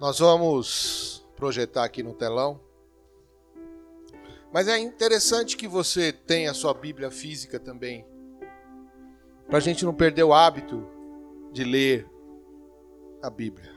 Nós 0.00 0.18
vamos 0.18 1.24
projetar 1.36 1.84
aqui 1.84 2.02
no 2.02 2.14
telão. 2.14 2.60
Mas 4.52 4.68
é 4.68 4.78
interessante 4.78 5.56
que 5.56 5.66
você 5.66 6.12
tenha 6.12 6.50
a 6.50 6.54
sua 6.54 6.74
Bíblia 6.74 7.10
física 7.10 7.58
também. 7.58 8.06
Para 9.46 9.58
a 9.58 9.60
gente 9.60 9.84
não 9.84 9.94
perder 9.94 10.24
o 10.24 10.32
hábito 10.32 10.86
de 11.52 11.64
ler 11.64 12.08
a 13.22 13.30
Bíblia. 13.30 13.72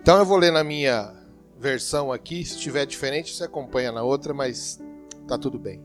Então 0.00 0.18
eu 0.18 0.26
vou 0.26 0.36
ler 0.36 0.52
na 0.52 0.62
minha 0.62 1.14
versão 1.58 2.12
aqui. 2.12 2.44
Se 2.44 2.56
estiver 2.56 2.84
diferente, 2.84 3.34
você 3.34 3.44
acompanha 3.44 3.90
na 3.90 4.02
outra, 4.02 4.34
mas 4.34 4.78
tá 5.26 5.38
tudo 5.38 5.58
bem. 5.58 5.82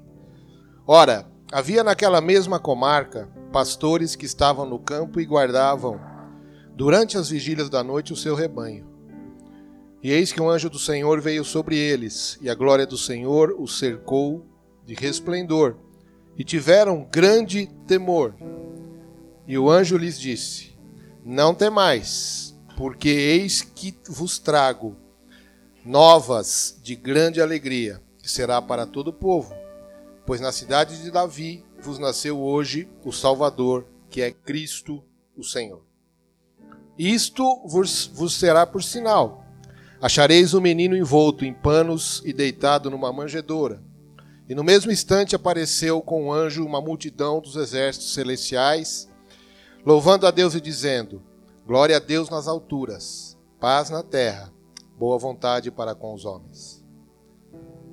Ora, 0.85 1.25
havia 1.51 1.83
naquela 1.83 2.21
mesma 2.21 2.59
comarca 2.59 3.27
pastores 3.51 4.15
que 4.15 4.25
estavam 4.25 4.65
no 4.65 4.77
campo 4.77 5.19
e 5.19 5.25
guardavam, 5.25 5.99
durante 6.75 7.17
as 7.17 7.29
vigílias 7.29 7.69
da 7.69 7.83
noite, 7.83 8.13
o 8.13 8.15
seu 8.15 8.35
rebanho. 8.35 8.87
E 10.01 10.11
eis 10.11 10.31
que 10.31 10.41
um 10.41 10.49
anjo 10.49 10.69
do 10.69 10.79
Senhor 10.79 11.19
veio 11.19 11.43
sobre 11.43 11.75
eles, 11.75 12.37
e 12.41 12.49
a 12.49 12.55
glória 12.55 12.85
do 12.85 12.97
Senhor 12.97 13.55
os 13.57 13.79
cercou 13.79 14.45
de 14.85 14.93
resplendor, 14.93 15.75
e 16.37 16.43
tiveram 16.43 17.07
grande 17.11 17.67
temor. 17.85 18.33
E 19.45 19.57
o 19.57 19.69
anjo 19.69 19.97
lhes 19.97 20.17
disse: 20.17 20.77
Não 21.25 21.53
temais, 21.53 22.55
porque 22.77 23.09
eis 23.09 23.61
que 23.61 23.93
vos 24.07 24.39
trago 24.39 24.95
novas 25.83 26.79
de 26.81 26.95
grande 26.95 27.41
alegria, 27.41 28.01
que 28.19 28.31
será 28.31 28.61
para 28.61 28.85
todo 28.85 29.09
o 29.09 29.13
povo. 29.13 29.53
Pois 30.29 30.39
na 30.39 30.51
cidade 30.51 31.01
de 31.01 31.09
Davi 31.09 31.65
vos 31.81 31.97
nasceu 31.97 32.39
hoje 32.39 32.87
o 33.03 33.11
Salvador, 33.11 33.87
que 34.11 34.21
é 34.21 34.29
Cristo 34.29 35.03
o 35.35 35.43
Senhor. 35.43 35.81
Isto 36.95 37.63
vos, 37.65 38.05
vos 38.13 38.35
será 38.35 38.67
por 38.67 38.83
sinal. 38.83 39.43
Achareis 39.99 40.53
o 40.53 40.59
um 40.59 40.61
menino 40.61 40.95
envolto 40.95 41.43
em 41.43 41.51
panos 41.51 42.21
e 42.23 42.31
deitado 42.31 42.91
numa 42.91 43.11
manjedoura. 43.11 43.81
E 44.47 44.53
no 44.53 44.63
mesmo 44.63 44.91
instante 44.91 45.35
apareceu 45.35 45.99
com 45.99 46.25
um 46.25 46.31
anjo 46.31 46.63
uma 46.63 46.79
multidão 46.79 47.41
dos 47.41 47.55
exércitos 47.55 48.13
celestiais, 48.13 49.09
louvando 49.83 50.27
a 50.27 50.31
Deus 50.31 50.53
e 50.53 50.61
dizendo: 50.61 51.23
Glória 51.65 51.97
a 51.97 51.99
Deus 51.99 52.29
nas 52.29 52.47
alturas, 52.47 53.35
paz 53.59 53.89
na 53.89 54.03
terra, 54.03 54.53
boa 54.95 55.17
vontade 55.17 55.71
para 55.71 55.95
com 55.95 56.13
os 56.13 56.23
homens. 56.23 56.78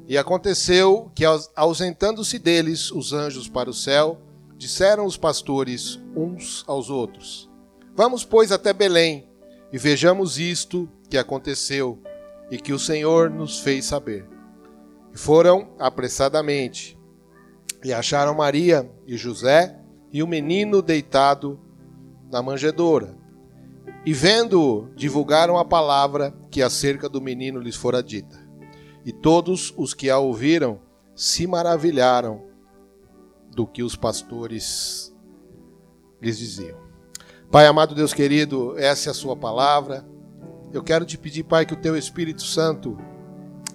E 0.09 0.17
aconteceu 0.17 1.11
que, 1.15 1.25
ausentando-se 1.55 2.39
deles 2.39 2.91
os 2.93 3.12
anjos 3.12 3.49
para 3.49 3.69
o 3.69 3.75
céu, 3.75 4.21
disseram 4.57 5.05
os 5.05 5.17
pastores 5.17 6.01
uns 6.15 6.65
aos 6.67 6.91
outros: 6.91 7.51
Vamos, 7.95 8.25
pois, 8.25 8.53
até 8.53 8.73
Belém 8.73 9.29
e 9.73 9.79
vejamos 9.79 10.39
isto 10.39 10.89
que 11.11 11.19
aconteceu 11.19 11.98
e 12.51 12.57
que 12.57 12.73
o 12.73 12.79
Senhor 12.79 13.31
nos 13.31 13.59
fez 13.59 13.85
saber. 13.85 14.27
E 15.13 15.19
foram 15.19 15.71
apressadamente 15.79 16.97
e 17.85 17.93
acharam 17.93 18.35
Maria 18.35 18.91
e 19.07 19.17
José 19.17 19.79
e 20.13 20.23
o 20.23 20.27
menino 20.27 20.81
deitado 20.81 21.61
na 22.31 22.43
manjedoura. 22.43 23.17
E 24.05 24.13
vendo-o, 24.13 24.89
divulgaram 24.95 25.59
a 25.59 25.65
palavra 25.65 26.33
que 26.51 26.63
acerca 26.63 27.09
do 27.09 27.20
menino 27.20 27.61
lhes 27.61 27.77
fora 27.77 28.03
dita. 28.03 28.36
E 29.07 29.12
todos 29.12 29.73
os 29.77 29.95
que 29.95 30.11
a 30.11 30.19
ouviram 30.19 30.81
se 31.15 31.47
maravilharam 31.47 32.43
do 33.55 33.65
que 33.65 33.85
os 33.85 33.95
pastores 33.95 35.15
lhes 36.21 36.37
diziam. 36.37 36.77
Pai 37.48 37.69
amado 37.69 37.95
Deus 37.95 38.13
querido, 38.13 38.77
essa 38.77 39.09
é 39.09 39.13
a 39.13 39.15
sua 39.15 39.37
palavra. 39.37 40.05
Eu 40.73 40.83
quero 40.83 41.05
te 41.05 41.17
pedir, 41.17 41.45
Pai, 41.45 41.65
que 41.65 41.73
o 41.73 41.81
teu 41.81 41.97
Espírito 41.97 42.42
Santo 42.42 42.98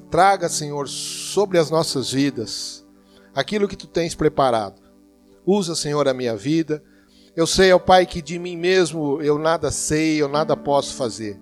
traga, 0.10 0.50
Senhor, 0.50 0.90
sobre 0.90 1.58
as 1.58 1.72
nossas 1.72 2.12
vidas 2.12 2.86
aquilo 3.34 3.70
que 3.70 3.78
tu 3.78 3.88
tens 3.88 4.14
preparado. 4.14 4.82
Usa, 5.46 5.76
Senhor, 5.76 6.10
a 6.10 6.14
minha 6.14 6.36
vida. 6.36 6.84
Eu 7.34 7.48
sei, 7.48 7.72
ó 7.72 7.80
Pai, 7.80 8.06
que 8.06 8.22
de 8.22 8.38
mim 8.38 8.58
mesmo 8.58 9.22
eu 9.22 9.40
nada 9.40 9.72
sei, 9.72 10.22
eu 10.22 10.28
nada 10.28 10.58
posso 10.58 10.96
fazer. 10.96 11.40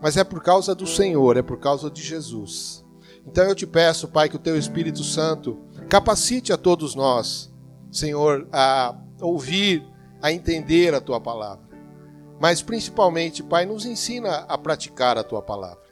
Mas 0.00 0.16
é 0.16 0.24
por 0.24 0.42
causa 0.42 0.74
do 0.74 0.86
Senhor, 0.86 1.36
é 1.36 1.42
por 1.42 1.58
causa 1.58 1.90
de 1.90 2.02
Jesus. 2.02 2.85
Então 3.26 3.44
eu 3.44 3.54
te 3.54 3.66
peço, 3.66 4.08
Pai, 4.08 4.28
que 4.28 4.36
o 4.36 4.40
teu 4.40 4.56
Espírito 4.56 5.02
Santo 5.02 5.58
capacite 5.88 6.52
a 6.52 6.56
todos 6.56 6.94
nós, 6.94 7.52
Senhor, 7.90 8.48
a 8.52 8.94
ouvir, 9.20 9.84
a 10.22 10.32
entender 10.32 10.94
a 10.94 11.00
tua 11.00 11.20
palavra. 11.20 11.66
Mas 12.40 12.62
principalmente, 12.62 13.42
Pai, 13.42 13.66
nos 13.66 13.84
ensina 13.84 14.44
a 14.48 14.56
praticar 14.58 15.18
a 15.18 15.24
tua 15.24 15.42
palavra. 15.42 15.84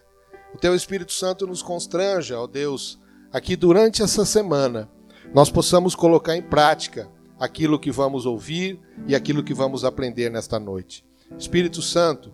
O 0.55 0.59
teu 0.59 0.75
Espírito 0.75 1.13
Santo 1.13 1.47
nos 1.47 1.63
constranja, 1.63 2.39
ó 2.39 2.47
Deus, 2.47 2.99
aqui 3.33 3.57
durante 3.57 4.03
essa 4.03 4.25
semana, 4.25 4.89
nós 5.35 5.51
possamos 5.51 5.95
colocar 5.95 6.37
em 6.37 6.43
prática 6.43 7.11
aquilo 7.39 7.79
que 7.79 7.91
vamos 7.91 8.27
ouvir 8.27 8.81
e 9.07 9.15
aquilo 9.15 9.43
que 9.43 9.53
vamos 9.53 9.85
aprender 9.85 10.31
nesta 10.31 10.61
noite. 10.61 11.05
Espírito 11.37 11.83
Santo, 11.83 12.33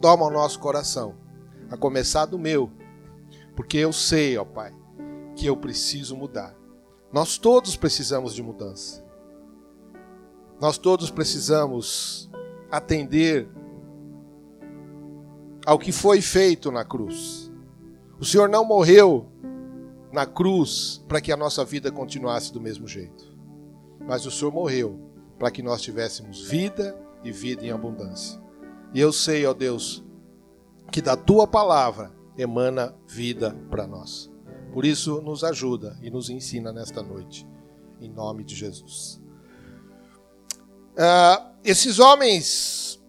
toma 0.00 0.26
o 0.26 0.30
nosso 0.30 0.58
coração, 0.58 1.14
a 1.70 1.76
começar 1.76 2.26
do 2.26 2.38
meu, 2.38 2.72
porque 3.58 3.76
eu 3.76 3.92
sei, 3.92 4.38
ó 4.38 4.44
Pai, 4.44 4.72
que 5.34 5.44
eu 5.44 5.56
preciso 5.56 6.16
mudar. 6.16 6.56
Nós 7.12 7.38
todos 7.38 7.74
precisamos 7.74 8.32
de 8.32 8.40
mudança. 8.40 9.04
Nós 10.60 10.78
todos 10.78 11.10
precisamos 11.10 12.30
atender 12.70 13.48
ao 15.66 15.76
que 15.76 15.90
foi 15.90 16.20
feito 16.20 16.70
na 16.70 16.84
cruz. 16.84 17.52
O 18.20 18.24
Senhor 18.24 18.48
não 18.48 18.64
morreu 18.64 19.26
na 20.12 20.24
cruz 20.24 21.04
para 21.08 21.20
que 21.20 21.32
a 21.32 21.36
nossa 21.36 21.64
vida 21.64 21.90
continuasse 21.90 22.52
do 22.52 22.60
mesmo 22.60 22.86
jeito. 22.86 23.36
Mas 24.06 24.24
o 24.24 24.30
Senhor 24.30 24.52
morreu 24.52 25.00
para 25.36 25.50
que 25.50 25.64
nós 25.64 25.82
tivéssemos 25.82 26.48
vida 26.48 26.96
e 27.24 27.32
vida 27.32 27.66
em 27.66 27.72
abundância. 27.72 28.40
E 28.94 29.00
eu 29.00 29.12
sei, 29.12 29.44
ó 29.44 29.52
Deus, 29.52 30.04
que 30.92 31.02
da 31.02 31.16
tua 31.16 31.44
palavra 31.44 32.16
emana 32.38 32.94
vida 33.06 33.54
para 33.68 33.86
nós. 33.86 34.30
Por 34.72 34.84
isso, 34.84 35.20
nos 35.20 35.42
ajuda 35.42 35.98
e 36.00 36.10
nos 36.10 36.30
ensina 36.30 36.72
nesta 36.72 37.02
noite, 37.02 37.46
em 38.00 38.08
nome 38.08 38.44
de 38.44 38.54
Jesus. 38.54 39.20
Uh, 40.92 41.58
esses 41.64 41.98
homens 41.98 43.02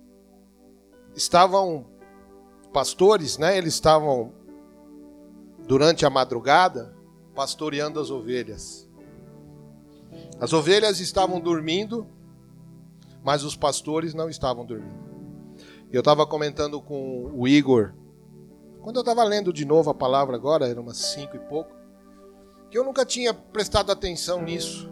estavam 1.15 1.85
pastores, 2.73 3.37
né? 3.37 3.57
Eles 3.57 3.75
estavam 3.75 4.33
durante 5.67 6.05
a 6.05 6.09
madrugada 6.09 6.95
pastoreando 7.35 7.99
as 7.99 8.09
ovelhas. 8.09 8.89
As 10.39 10.53
ovelhas 10.53 10.99
estavam 10.99 11.39
dormindo, 11.39 12.07
mas 13.23 13.43
os 13.43 13.55
pastores 13.55 14.13
não 14.13 14.29
estavam 14.29 14.65
dormindo. 14.65 15.07
Eu 15.91 15.99
estava 15.99 16.25
comentando 16.25 16.81
com 16.81 17.31
o 17.33 17.47
Igor 17.47 17.93
quando 18.89 18.95
eu 18.95 19.01
estava 19.01 19.23
lendo 19.23 19.53
de 19.53 19.65
novo 19.65 19.91
a 19.91 19.93
palavra 19.93 20.35
agora, 20.35 20.67
eram 20.67 20.81
umas 20.81 20.97
cinco 20.97 21.35
e 21.35 21.39
pouco, 21.39 21.71
que 22.71 22.75
eu 22.75 22.83
nunca 22.83 23.05
tinha 23.05 23.31
prestado 23.31 23.91
atenção 23.91 24.41
nisso. 24.41 24.89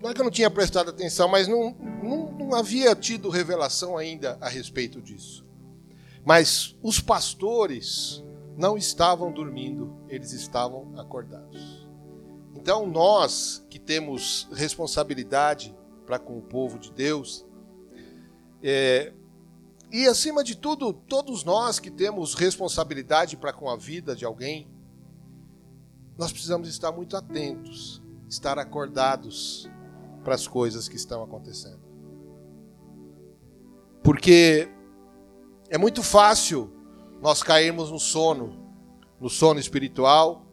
Não 0.00 0.08
é 0.08 0.14
que 0.14 0.20
eu 0.22 0.24
não 0.24 0.30
tinha 0.30 0.50
prestado 0.50 0.88
atenção, 0.88 1.28
mas 1.28 1.46
não, 1.46 1.76
não, 2.02 2.32
não 2.32 2.54
havia 2.54 2.96
tido 2.96 3.28
revelação 3.28 3.98
ainda 3.98 4.38
a 4.40 4.48
respeito 4.48 4.98
disso. 5.02 5.44
Mas 6.24 6.74
os 6.82 6.98
pastores 6.98 8.24
não 8.56 8.78
estavam 8.78 9.30
dormindo, 9.30 9.94
eles 10.08 10.32
estavam 10.32 10.90
acordados. 10.98 11.86
Então 12.56 12.86
nós 12.86 13.62
que 13.68 13.78
temos 13.78 14.48
responsabilidade 14.54 15.76
para 16.06 16.18
com 16.18 16.38
o 16.38 16.42
povo 16.42 16.78
de 16.78 16.90
Deus, 16.92 17.44
é, 18.62 19.12
e 19.92 20.06
acima 20.08 20.42
de 20.42 20.56
tudo, 20.56 20.90
todos 20.90 21.44
nós 21.44 21.78
que 21.78 21.90
temos 21.90 22.32
responsabilidade 22.32 23.36
para 23.36 23.52
com 23.52 23.68
a 23.68 23.76
vida 23.76 24.16
de 24.16 24.24
alguém, 24.24 24.66
nós 26.16 26.32
precisamos 26.32 26.66
estar 26.66 26.90
muito 26.90 27.14
atentos, 27.14 28.02
estar 28.26 28.58
acordados 28.58 29.68
para 30.24 30.34
as 30.34 30.48
coisas 30.48 30.88
que 30.88 30.96
estão 30.96 31.22
acontecendo. 31.22 31.82
Porque 34.02 34.66
é 35.68 35.76
muito 35.76 36.02
fácil 36.02 36.72
nós 37.20 37.42
cairmos 37.42 37.90
no 37.90 37.98
sono, 37.98 38.74
no 39.20 39.28
sono 39.28 39.60
espiritual, 39.60 40.46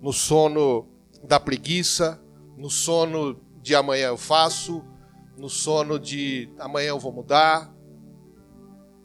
no 0.00 0.12
sono 0.12 0.88
da 1.22 1.38
preguiça, 1.38 2.20
no 2.56 2.68
sono 2.68 3.40
de 3.62 3.76
amanhã 3.76 4.08
eu 4.08 4.16
faço, 4.16 4.84
no 5.38 5.48
sono 5.48 6.00
de 6.00 6.52
amanhã 6.58 6.88
eu 6.88 6.98
vou 6.98 7.12
mudar, 7.12 7.72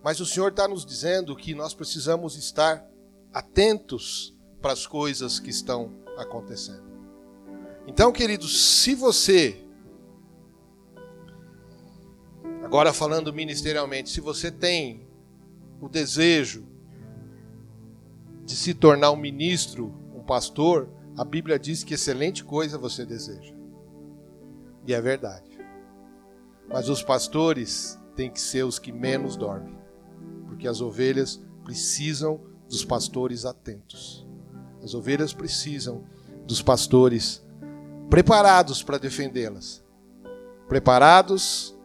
mas 0.03 0.19
o 0.19 0.25
Senhor 0.25 0.49
está 0.49 0.67
nos 0.67 0.85
dizendo 0.85 1.35
que 1.35 1.53
nós 1.53 1.73
precisamos 1.73 2.35
estar 2.35 2.85
atentos 3.33 4.35
para 4.61 4.73
as 4.73 4.85
coisas 4.87 5.39
que 5.39 5.49
estão 5.49 5.91
acontecendo. 6.17 6.87
Então, 7.85 8.11
queridos, 8.11 8.81
se 8.81 8.95
você 8.95 9.63
Agora, 12.67 12.91
falando 12.91 13.31
ministerialmente, 13.31 14.09
se 14.09 14.19
você 14.19 14.51
tem 14.51 15.07
o 15.79 15.87
desejo 15.87 16.65
de 18.43 18.57
se 18.57 18.73
tornar 18.73 19.11
um 19.11 19.15
ministro, 19.15 19.95
um 20.13 20.21
pastor, 20.21 20.89
a 21.17 21.23
Bíblia 21.23 21.57
diz 21.57 21.85
que 21.85 21.93
excelente 21.93 22.43
coisa 22.43 22.77
você 22.77 23.05
deseja. 23.05 23.53
E 24.85 24.93
é 24.93 24.99
verdade. 24.99 25.49
Mas 26.67 26.89
os 26.89 27.01
pastores 27.01 27.97
têm 28.17 28.29
que 28.29 28.41
ser 28.41 28.65
os 28.65 28.77
que 28.77 28.91
menos 28.91 29.37
dormem, 29.37 29.77
porque 30.47 30.67
as 30.67 30.81
ovelhas 30.81 31.41
precisam 31.63 32.41
dos 32.69 32.83
pastores 32.83 33.45
atentos. 33.45 34.27
As 34.83 34.93
ovelhas 34.93 35.33
precisam 35.33 36.03
dos 36.45 36.61
pastores 36.61 37.45
preparados 38.09 38.81
para 38.81 38.97
defendê-las. 38.97 39.83
Preparados 40.67 41.77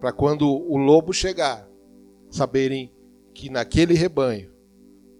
para 0.00 0.12
quando 0.12 0.48
o 0.48 0.76
lobo 0.76 1.12
chegar, 1.12 1.68
saberem 2.30 2.92
que 3.34 3.48
naquele 3.48 3.94
rebanho 3.94 4.52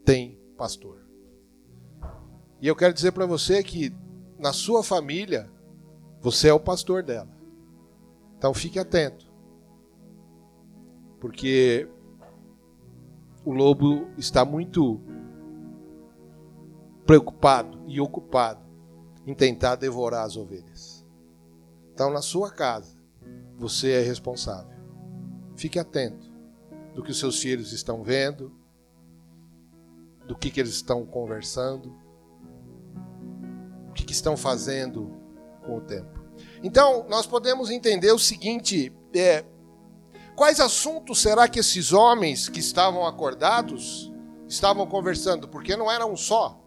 tem 0.04 0.38
pastor. 0.56 1.06
E 2.60 2.66
eu 2.66 2.76
quero 2.76 2.94
dizer 2.94 3.12
para 3.12 3.26
você 3.26 3.62
que 3.62 3.92
na 4.42 4.52
sua 4.52 4.82
família, 4.82 5.48
você 6.20 6.48
é 6.48 6.52
o 6.52 6.58
pastor 6.58 7.04
dela. 7.04 7.30
Então 8.36 8.52
fique 8.52 8.76
atento. 8.76 9.30
Porque 11.20 11.88
o 13.44 13.52
lobo 13.52 14.08
está 14.16 14.44
muito 14.44 15.00
preocupado 17.04 17.82
e 17.86 18.00
ocupado 18.00 18.60
em 19.26 19.34
tentar 19.34 19.76
devorar 19.76 20.24
as 20.24 20.36
ovelhas. 20.36 21.04
Então, 21.92 22.10
na 22.10 22.22
sua 22.22 22.50
casa, 22.50 22.96
você 23.56 23.92
é 23.92 24.00
responsável. 24.00 24.76
Fique 25.56 25.78
atento 25.78 26.30
do 26.94 27.02
que 27.02 27.10
os 27.10 27.18
seus 27.18 27.40
filhos 27.40 27.72
estão 27.72 28.02
vendo, 28.02 28.52
do 30.26 30.36
que, 30.36 30.50
que 30.50 30.60
eles 30.60 30.72
estão 30.72 31.04
conversando, 31.04 31.94
o 33.88 33.92
que, 33.92 34.04
que 34.04 34.12
estão 34.12 34.36
fazendo 34.36 35.10
com 35.64 35.76
o 35.76 35.80
tempo. 35.80 36.20
Então, 36.62 37.06
nós 37.08 37.26
podemos 37.26 37.70
entender 37.70 38.12
o 38.12 38.18
seguinte: 38.18 38.92
é, 39.14 39.44
quais 40.42 40.58
assuntos 40.58 41.22
será 41.22 41.46
que 41.46 41.60
esses 41.60 41.92
homens 41.92 42.48
que 42.48 42.58
estavam 42.58 43.06
acordados 43.06 44.12
estavam 44.48 44.84
conversando? 44.88 45.46
Porque 45.46 45.76
não 45.76 45.88
era 45.88 46.04
um 46.04 46.16
só. 46.16 46.60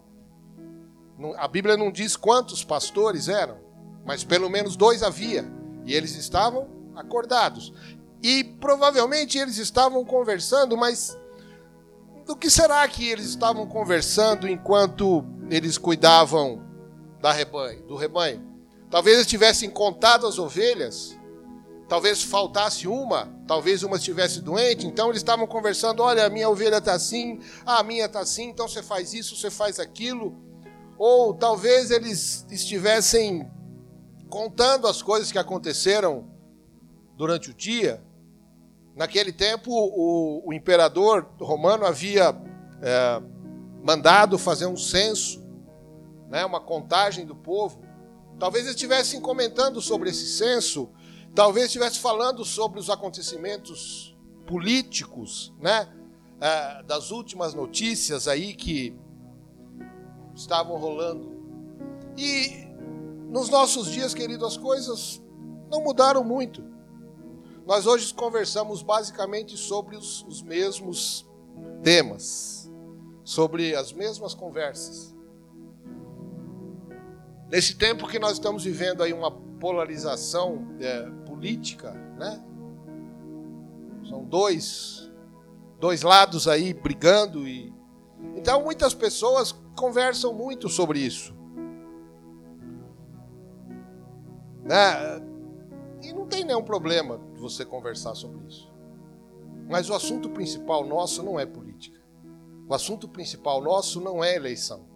A 1.36 1.46
Bíblia 1.46 1.76
não 1.76 1.92
diz 1.92 2.16
quantos 2.16 2.64
pastores 2.64 3.28
eram, 3.28 3.58
mas 4.02 4.24
pelo 4.24 4.48
menos 4.48 4.76
dois 4.76 5.02
havia. 5.02 5.44
E 5.84 5.92
eles 5.92 6.16
estavam 6.16 6.66
acordados. 6.94 7.70
E 8.22 8.42
provavelmente 8.44 9.36
eles 9.36 9.58
estavam 9.58 10.02
conversando, 10.06 10.74
mas 10.74 11.14
do 12.24 12.34
que 12.34 12.48
será 12.48 12.88
que 12.88 13.06
eles 13.06 13.26
estavam 13.26 13.66
conversando 13.66 14.48
enquanto 14.48 15.22
eles 15.50 15.76
cuidavam 15.76 16.64
da 17.20 17.30
rebanho, 17.30 17.82
do 17.82 17.94
rebanho? 17.94 18.42
Talvez 18.88 19.16
eles 19.16 19.26
tivessem 19.26 19.68
contado 19.68 20.26
as 20.26 20.38
ovelhas, 20.38 21.15
talvez 21.88 22.22
faltasse 22.22 22.86
uma, 22.88 23.32
talvez 23.46 23.82
uma 23.82 23.96
estivesse 23.96 24.40
doente, 24.40 24.86
então 24.86 25.08
eles 25.08 25.20
estavam 25.20 25.46
conversando: 25.46 26.02
olha, 26.02 26.26
a 26.26 26.30
minha 26.30 26.48
ovelha 26.48 26.78
está 26.78 26.94
assim, 26.94 27.40
a 27.64 27.82
minha 27.82 28.06
está 28.06 28.20
assim, 28.20 28.48
então 28.48 28.68
você 28.68 28.82
faz 28.82 29.12
isso, 29.14 29.36
você 29.36 29.50
faz 29.50 29.78
aquilo. 29.78 30.34
Ou 30.98 31.34
talvez 31.34 31.90
eles 31.90 32.46
estivessem 32.50 33.50
contando 34.28 34.86
as 34.86 35.02
coisas 35.02 35.30
que 35.30 35.38
aconteceram 35.38 36.26
durante 37.16 37.50
o 37.50 37.54
dia, 37.54 38.02
Naquele 38.96 39.30
tempo, 39.30 39.70
o, 39.70 40.48
o 40.48 40.54
imperador 40.54 41.28
romano 41.38 41.84
havia 41.84 42.34
é, 42.80 43.22
mandado 43.84 44.38
fazer 44.38 44.64
um 44.64 44.76
censo, 44.76 45.44
né, 46.30 46.46
uma 46.46 46.60
contagem 46.60 47.26
do 47.26 47.36
povo. 47.36 47.84
Talvez 48.38 48.64
eles 48.64 48.74
estivessem 48.74 49.20
comentando 49.20 49.82
sobre 49.82 50.08
esse 50.08 50.26
censo, 50.38 50.88
talvez 51.34 51.66
estivessem 51.66 52.00
falando 52.00 52.44
sobre 52.44 52.80
os 52.80 52.88
acontecimentos 52.90 54.16
políticos, 54.46 55.52
né, 55.60 55.92
é, 56.40 56.82
das 56.84 57.10
últimas 57.10 57.54
notícias 57.54 58.28
aí 58.28 58.54
que 58.54 58.96
estavam 60.34 60.76
rolando. 60.76 61.34
E 62.16 62.66
nos 63.28 63.48
nossos 63.48 63.90
dias, 63.90 64.14
querido, 64.14 64.46
as 64.46 64.56
coisas 64.56 65.22
não 65.70 65.82
mudaram 65.82 66.22
muito. 66.22 66.62
Nós 67.66 67.86
hoje 67.86 68.14
conversamos 68.14 68.82
basicamente 68.82 69.56
sobre 69.56 69.96
os, 69.96 70.22
os 70.22 70.42
mesmos 70.42 71.26
temas, 71.82 72.70
sobre 73.24 73.74
as 73.74 73.92
mesmas 73.92 74.34
conversas. 74.34 75.14
Nesse 77.50 77.74
tempo 77.74 78.06
que 78.08 78.18
nós 78.18 78.34
estamos 78.34 78.64
vivendo 78.64 79.02
aí 79.02 79.12
uma 79.12 79.30
polarização 79.60 80.66
é, 80.80 81.10
política, 81.26 81.92
né? 82.18 82.42
São 84.08 84.24
dois, 84.24 85.10
dois 85.80 86.02
lados 86.02 86.46
aí 86.46 86.72
brigando 86.72 87.46
e 87.46 87.74
então 88.34 88.62
muitas 88.62 88.94
pessoas 88.94 89.52
conversam 89.76 90.32
muito 90.32 90.68
sobre 90.68 91.00
isso, 91.00 91.34
né? 94.62 95.20
E 96.02 96.12
não 96.12 96.26
tem 96.26 96.44
nenhum 96.44 96.62
problema 96.62 97.18
de 97.34 97.40
você 97.40 97.64
conversar 97.64 98.14
sobre 98.14 98.46
isso. 98.46 98.72
Mas 99.68 99.90
o 99.90 99.94
assunto 99.94 100.30
principal 100.30 100.86
nosso 100.86 101.22
não 101.22 101.38
é 101.40 101.44
política. 101.44 102.00
O 102.68 102.74
assunto 102.74 103.08
principal 103.08 103.60
nosso 103.60 104.00
não 104.00 104.22
é 104.22 104.34
eleição. 104.34 104.86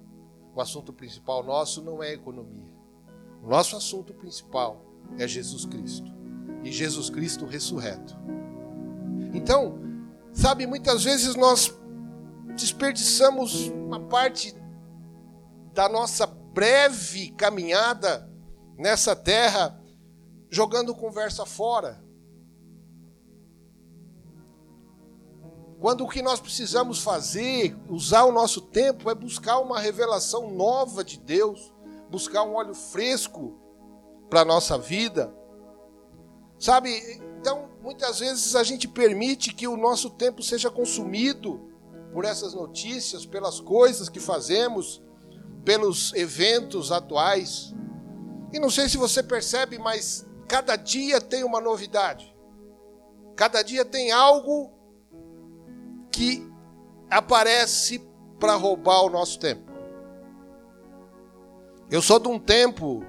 O 0.54 0.60
assunto 0.60 0.92
principal 0.92 1.42
nosso 1.42 1.82
não 1.82 2.02
é 2.02 2.12
economia. 2.12 2.69
Nosso 3.42 3.76
assunto 3.76 4.12
principal 4.14 4.84
é 5.18 5.26
Jesus 5.26 5.64
Cristo. 5.64 6.10
E 6.62 6.70
Jesus 6.70 7.08
Cristo 7.08 7.46
ressurreto. 7.46 8.16
Então, 9.32 9.78
sabe, 10.32 10.66
muitas 10.66 11.04
vezes 11.04 11.34
nós 11.34 11.74
desperdiçamos 12.54 13.68
uma 13.68 14.00
parte 14.00 14.54
da 15.72 15.88
nossa 15.88 16.26
breve 16.26 17.30
caminhada 17.30 18.28
nessa 18.76 19.14
terra 19.14 19.80
jogando 20.50 20.94
conversa 20.94 21.46
fora. 21.46 22.02
Quando 25.80 26.04
o 26.04 26.08
que 26.08 26.20
nós 26.20 26.40
precisamos 26.40 27.02
fazer, 27.02 27.74
usar 27.88 28.24
o 28.24 28.32
nosso 28.32 28.60
tempo, 28.60 29.08
é 29.10 29.14
buscar 29.14 29.60
uma 29.60 29.80
revelação 29.80 30.50
nova 30.50 31.02
de 31.02 31.18
Deus, 31.18 31.72
buscar 32.10 32.42
um 32.42 32.54
óleo 32.54 32.74
fresco 32.74 33.58
para 34.28 34.40
a 34.40 34.44
nossa 34.44 34.76
vida. 34.76 35.34
Sabe, 36.58 36.90
então 37.38 37.70
muitas 37.82 38.18
vezes 38.18 38.54
a 38.54 38.62
gente 38.62 38.86
permite 38.86 39.54
que 39.54 39.66
o 39.66 39.76
nosso 39.76 40.10
tempo 40.10 40.42
seja 40.42 40.70
consumido 40.70 41.68
por 42.12 42.24
essas 42.24 42.52
notícias, 42.52 43.24
pelas 43.24 43.60
coisas 43.60 44.08
que 44.08 44.20
fazemos, 44.20 45.02
pelos 45.64 46.12
eventos 46.14 46.92
atuais. 46.92 47.74
E 48.52 48.58
não 48.58 48.68
sei 48.68 48.88
se 48.88 48.96
você 48.96 49.22
percebe, 49.22 49.78
mas 49.78 50.26
Cada 50.50 50.74
dia 50.74 51.20
tem 51.20 51.44
uma 51.44 51.60
novidade. 51.60 52.36
Cada 53.36 53.62
dia 53.62 53.84
tem 53.84 54.10
algo 54.10 54.72
que 56.10 56.44
aparece 57.08 58.04
para 58.40 58.56
roubar 58.56 59.04
o 59.04 59.08
nosso 59.08 59.38
tempo. 59.38 59.69
Eu 61.90 62.00
sou 62.00 62.18
de 62.18 62.28
um 62.28 62.38
tempo, 62.38 63.04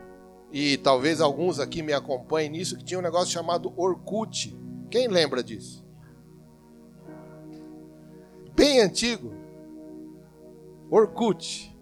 e 0.51 0.77
talvez 0.77 1.21
alguns 1.21 1.59
aqui 1.59 1.81
me 1.81 1.93
acompanhem 1.93 2.49
nisso, 2.49 2.77
que 2.77 2.83
tinha 2.83 2.99
um 2.99 3.03
negócio 3.03 3.31
chamado 3.31 3.73
Orkut. 3.77 4.57
Quem 4.89 5.07
lembra 5.07 5.43
disso? 5.43 5.85
Bem 8.55 8.81
antigo. 8.81 9.33
Orkut. 10.89 11.75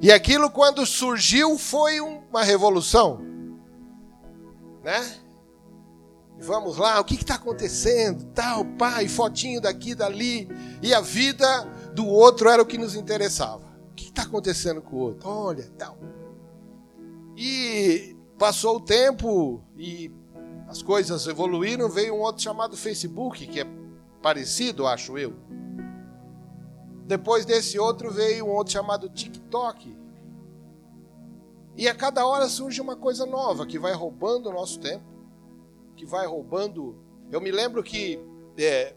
E 0.00 0.12
aquilo, 0.12 0.50
quando 0.50 0.86
surgiu, 0.86 1.58
foi 1.58 2.00
uma 2.00 2.42
revolução 2.42 3.34
né? 4.84 5.16
Vamos 6.38 6.76
lá, 6.76 7.00
o 7.00 7.04
que 7.04 7.14
está 7.14 7.36
acontecendo? 7.36 8.24
Tal, 8.34 8.64
pai, 8.64 9.08
fotinho 9.08 9.60
daqui, 9.60 9.94
dali. 9.94 10.46
E 10.82 10.92
a 10.92 11.00
vida 11.00 11.64
do 11.94 12.06
outro 12.06 12.50
era 12.50 12.62
o 12.62 12.66
que 12.66 12.76
nos 12.76 12.94
interessava. 12.94 13.64
O 13.90 13.94
que 13.94 14.08
está 14.08 14.22
acontecendo 14.22 14.82
com 14.82 14.96
o 14.96 14.98
outro? 14.98 15.28
Olha, 15.28 15.64
tal. 15.78 15.96
E 17.46 18.16
passou 18.38 18.76
o 18.76 18.80
tempo 18.80 19.62
e 19.76 20.10
as 20.66 20.82
coisas 20.82 21.26
evoluíram. 21.26 21.90
Veio 21.90 22.14
um 22.14 22.20
outro 22.20 22.42
chamado 22.42 22.74
Facebook, 22.74 23.46
que 23.46 23.60
é 23.60 23.66
parecido, 24.22 24.86
acho 24.86 25.18
eu. 25.18 25.34
Depois 27.06 27.44
desse 27.44 27.78
outro 27.78 28.10
veio 28.10 28.46
um 28.46 28.48
outro 28.48 28.72
chamado 28.72 29.10
TikTok. 29.10 29.94
E 31.76 31.86
a 31.86 31.94
cada 31.94 32.26
hora 32.26 32.48
surge 32.48 32.80
uma 32.80 32.96
coisa 32.96 33.26
nova 33.26 33.66
que 33.66 33.78
vai 33.78 33.92
roubando 33.92 34.48
o 34.48 34.52
nosso 34.54 34.80
tempo, 34.80 35.04
que 35.96 36.06
vai 36.06 36.26
roubando. 36.26 36.96
Eu 37.30 37.42
me 37.42 37.50
lembro 37.50 37.82
que 37.82 38.18
é, 38.56 38.96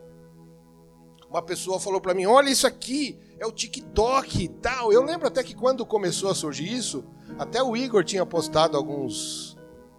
uma 1.29 1.41
pessoa 1.41 1.81
falou 1.81 1.99
para 1.99 2.13
mim: 2.13 2.25
Olha 2.27 2.49
isso 2.49 2.65
aqui, 2.65 3.19
é 3.37 3.45
o 3.45 3.51
TikTok 3.51 4.41
e 4.41 4.47
tal. 4.47 4.93
Eu 4.93 5.03
lembro 5.03 5.27
até 5.27 5.43
que 5.43 5.53
quando 5.53 5.85
começou 5.85 6.29
a 6.29 6.35
surgir 6.35 6.71
isso, 6.71 7.03
até 7.37 7.61
o 7.61 7.75
Igor 7.75 8.03
tinha 8.03 8.25
postado 8.25 8.77
alguns. 8.77 9.57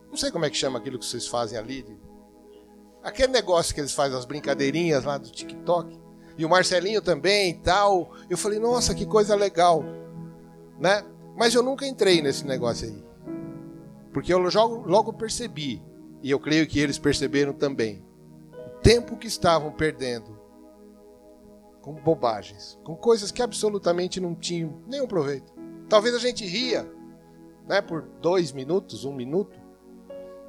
Não 0.09 0.17
sei 0.17 0.31
como 0.31 0.45
é 0.45 0.51
que 0.51 0.57
chama 0.57 0.79
aquilo 0.79 0.99
que 0.99 1.05
vocês 1.05 1.27
fazem 1.27 1.59
ali. 1.59 1.85
Aquele 3.03 3.33
negócio 3.33 3.75
que 3.75 3.81
eles 3.81 3.93
fazem, 3.93 4.19
as 4.19 4.25
brincadeirinhas 4.25 5.05
lá 5.05 5.19
do 5.19 5.31
TikTok. 5.31 5.99
E 6.37 6.45
o 6.45 6.49
Marcelinho 6.49 7.03
também 7.03 7.51
e 7.51 7.55
tal. 7.55 8.13
Eu 8.29 8.39
falei, 8.39 8.59
nossa, 8.59 8.95
que 8.95 9.07
coisa 9.07 9.35
legal. 9.35 9.85
Né? 10.79 11.05
Mas 11.37 11.55
eu 11.55 11.63
nunca 11.63 11.87
entrei 11.87 12.23
nesse 12.23 12.47
negócio 12.47 12.89
aí. 12.89 13.05
Porque 14.13 14.33
eu 14.33 14.39
logo, 14.39 14.87
logo 14.87 15.13
percebi, 15.13 15.83
e 16.23 16.31
eu 16.31 16.41
creio 16.41 16.67
que 16.67 16.81
eles 16.81 16.99
perceberam 16.99 17.53
também, 17.53 18.05
o 18.53 18.81
tempo 18.81 19.17
que 19.17 19.27
estavam 19.27 19.71
perdendo 19.71 20.39
com 21.81 21.95
bobagens, 21.95 22.79
com 22.85 22.97
coisas 22.97 23.31
que 23.31 23.43
absolutamente 23.43 24.21
não 24.21 24.35
tinham 24.35 24.83
nenhum 24.87 25.07
proveito. 25.07 25.53
Talvez 25.89 26.15
a 26.15 26.19
gente 26.19 26.45
ria, 26.45 26.91
né, 27.69 27.83
por 27.83 28.03
dois 28.21 28.51
minutos, 28.51 29.05
um 29.05 29.13
minuto, 29.13 29.61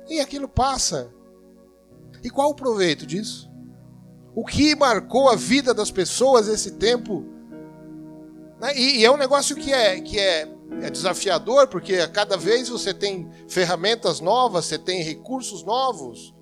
e 0.08 0.20
aquilo 0.20 0.48
passa. 0.48 1.14
E 2.24 2.30
qual 2.30 2.50
o 2.50 2.56
proveito 2.56 3.06
disso? 3.06 3.50
O 4.34 4.46
que 4.46 4.76
marcou 4.76 5.30
a 5.30 5.36
vida 5.36 5.74
das 5.74 5.92
pessoas 5.92 6.48
esse 6.48 6.72
tempo? 6.72 7.26
Né? 8.60 8.78
E, 8.78 9.06
é 9.06 9.12
um 9.12 9.18
negócio 9.18 9.56
que 9.56 9.72
é, 9.72 10.00
que 10.00 10.18
é, 10.18 10.48
é 10.82 10.90
desafiador, 10.90 11.68
porque 11.68 11.96
a 11.96 12.08
cada 12.08 12.38
vez 12.38 12.70
você 12.70 12.94
tem 12.94 13.30
ferramentas 13.48 14.20
novas, 14.20 14.66
você 14.66 14.78
tem 14.78 15.04
recursos 15.04 15.64
novos. 15.64 16.34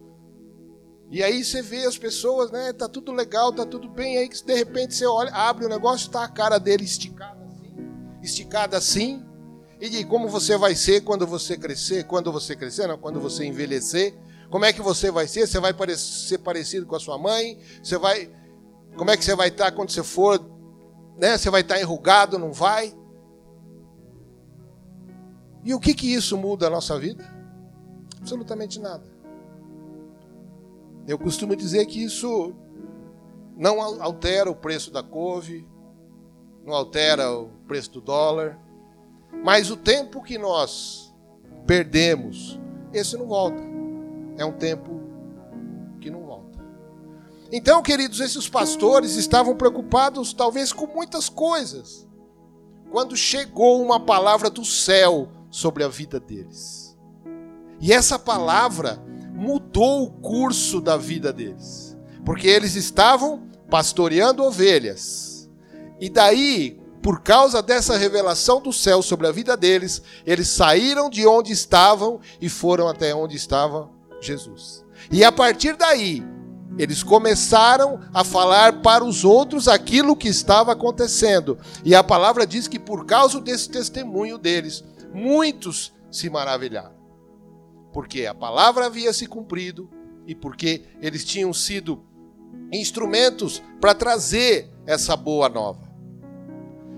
E 1.09 1.23
aí 1.23 1.43
você 1.43 1.61
vê 1.61 1.85
as 1.85 1.97
pessoas, 1.97 2.51
né? 2.51 2.73
Tá 2.73 2.87
tudo 2.87 3.13
legal, 3.13 3.53
tá 3.53 3.65
tudo 3.65 3.87
bem. 3.87 4.17
Aí 4.17 4.29
de 4.29 4.53
repente 4.53 4.93
você 4.93 5.05
olha, 5.05 5.31
abre 5.31 5.65
o 5.65 5.69
negócio, 5.69 6.11
tá 6.11 6.23
a 6.23 6.27
cara 6.27 6.57
dele 6.57 6.83
esticada 6.83 7.45
assim, 7.45 7.75
esticada 8.21 8.77
assim. 8.77 9.25
E 9.79 10.03
como 10.05 10.27
você 10.27 10.57
vai 10.57 10.75
ser 10.75 11.01
quando 11.01 11.27
você 11.27 11.55
crescer? 11.55 12.05
Quando 12.05 12.31
você 12.31 12.55
crescer, 12.55 12.87
não, 12.87 12.97
quando 12.97 13.19
você 13.19 13.45
envelhecer. 13.45 14.15
Como 14.49 14.65
é 14.65 14.73
que 14.73 14.81
você 14.81 15.11
vai 15.11 15.27
ser? 15.27 15.47
Você 15.47 15.59
vai 15.59 15.73
ser 15.95 16.39
parecido 16.39 16.85
com 16.85 16.95
a 16.95 16.99
sua 16.99 17.17
mãe? 17.17 17.59
Você 17.83 17.97
vai. 17.97 18.31
Como 18.95 19.11
é 19.11 19.17
que 19.17 19.23
você 19.23 19.35
vai 19.35 19.49
estar 19.49 19.71
quando 19.71 19.91
você 19.91 20.03
for? 20.03 20.43
Né? 21.17 21.37
Você 21.37 21.49
vai 21.49 21.61
estar 21.61 21.79
enrugado, 21.79 22.39
não 22.39 22.51
vai? 22.51 22.95
E 25.63 25.73
o 25.73 25.79
que 25.79 25.93
que 25.93 26.11
isso 26.11 26.37
muda 26.37 26.67
a 26.67 26.69
nossa 26.69 26.97
vida? 26.97 27.23
Absolutamente 28.19 28.79
nada. 28.79 29.03
Eu 31.07 31.19
costumo 31.19 31.55
dizer 31.55 31.85
que 31.85 32.03
isso 32.03 32.53
não 33.55 33.81
altera 33.81 34.49
o 34.49 34.55
preço 34.55 34.91
da 34.91 35.03
couve, 35.03 35.67
não 36.65 36.73
altera 36.73 37.31
o 37.31 37.49
preço 37.67 37.91
do 37.91 38.01
dólar, 38.01 38.59
mas 39.43 39.69
o 39.69 39.77
tempo 39.77 40.21
que 40.21 40.37
nós 40.37 41.13
perdemos, 41.65 42.59
esse 42.93 43.17
não 43.17 43.27
volta. 43.27 43.61
É 44.37 44.45
um 44.45 44.53
tempo 44.53 45.01
que 45.99 46.09
não 46.09 46.21
volta. 46.21 46.59
Então, 47.51 47.81
queridos, 47.81 48.19
esses 48.19 48.47
pastores 48.47 49.15
estavam 49.15 49.55
preocupados 49.55 50.33
talvez 50.33 50.71
com 50.71 50.87
muitas 50.87 51.29
coisas. 51.29 52.07
Quando 52.91 53.15
chegou 53.15 53.81
uma 53.81 53.99
palavra 53.99 54.49
do 54.49 54.63
céu 54.63 55.29
sobre 55.49 55.83
a 55.83 55.87
vida 55.87 56.19
deles. 56.19 56.97
E 57.79 57.91
essa 57.93 58.17
palavra 58.17 59.01
mudou 59.33 60.03
o 60.03 60.11
curso 60.11 60.81
da 60.81 60.97
vida 60.97 61.31
deles. 61.31 61.97
Porque 62.25 62.47
eles 62.47 62.75
estavam 62.75 63.47
pastoreando 63.69 64.43
ovelhas. 64.43 65.49
E 65.99 66.09
daí, 66.09 66.79
por 67.07 67.21
causa 67.21 67.61
dessa 67.61 67.95
revelação 67.95 68.59
do 68.59 68.73
céu 68.73 69.01
sobre 69.01 69.27
a 69.27 69.31
vida 69.31 69.55
deles, 69.55 70.01
eles 70.25 70.49
saíram 70.49 71.09
de 71.09 71.25
onde 71.25 71.53
estavam 71.53 72.19
e 72.41 72.49
foram 72.49 72.85
até 72.85 73.15
onde 73.15 73.33
estava 73.33 73.89
Jesus. 74.19 74.83
E 75.09 75.23
a 75.23 75.31
partir 75.31 75.77
daí, 75.77 76.21
eles 76.77 77.03
começaram 77.03 78.01
a 78.13 78.25
falar 78.25 78.81
para 78.81 79.05
os 79.05 79.23
outros 79.23 79.69
aquilo 79.69 80.17
que 80.17 80.27
estava 80.27 80.73
acontecendo. 80.73 81.57
E 81.85 81.95
a 81.95 82.03
palavra 82.03 82.45
diz 82.45 82.67
que 82.67 82.77
por 82.77 83.05
causa 83.05 83.39
desse 83.39 83.69
testemunho 83.69 84.37
deles, 84.37 84.83
muitos 85.13 85.93
se 86.11 86.29
maravilharam 86.29 86.97
porque 87.93 88.25
a 88.25 88.35
palavra 88.35 88.87
havia 88.87 89.13
se 89.13 89.27
cumprido 89.27 89.89
e 90.27 90.35
porque 90.35 90.83
eles 91.01 91.23
tinham 91.23 91.53
sido 91.53 92.03
instrumentos 92.69 93.63
para 93.79 93.95
trazer 93.95 94.69
essa 94.85 95.15
boa 95.15 95.47
nova. 95.47 95.86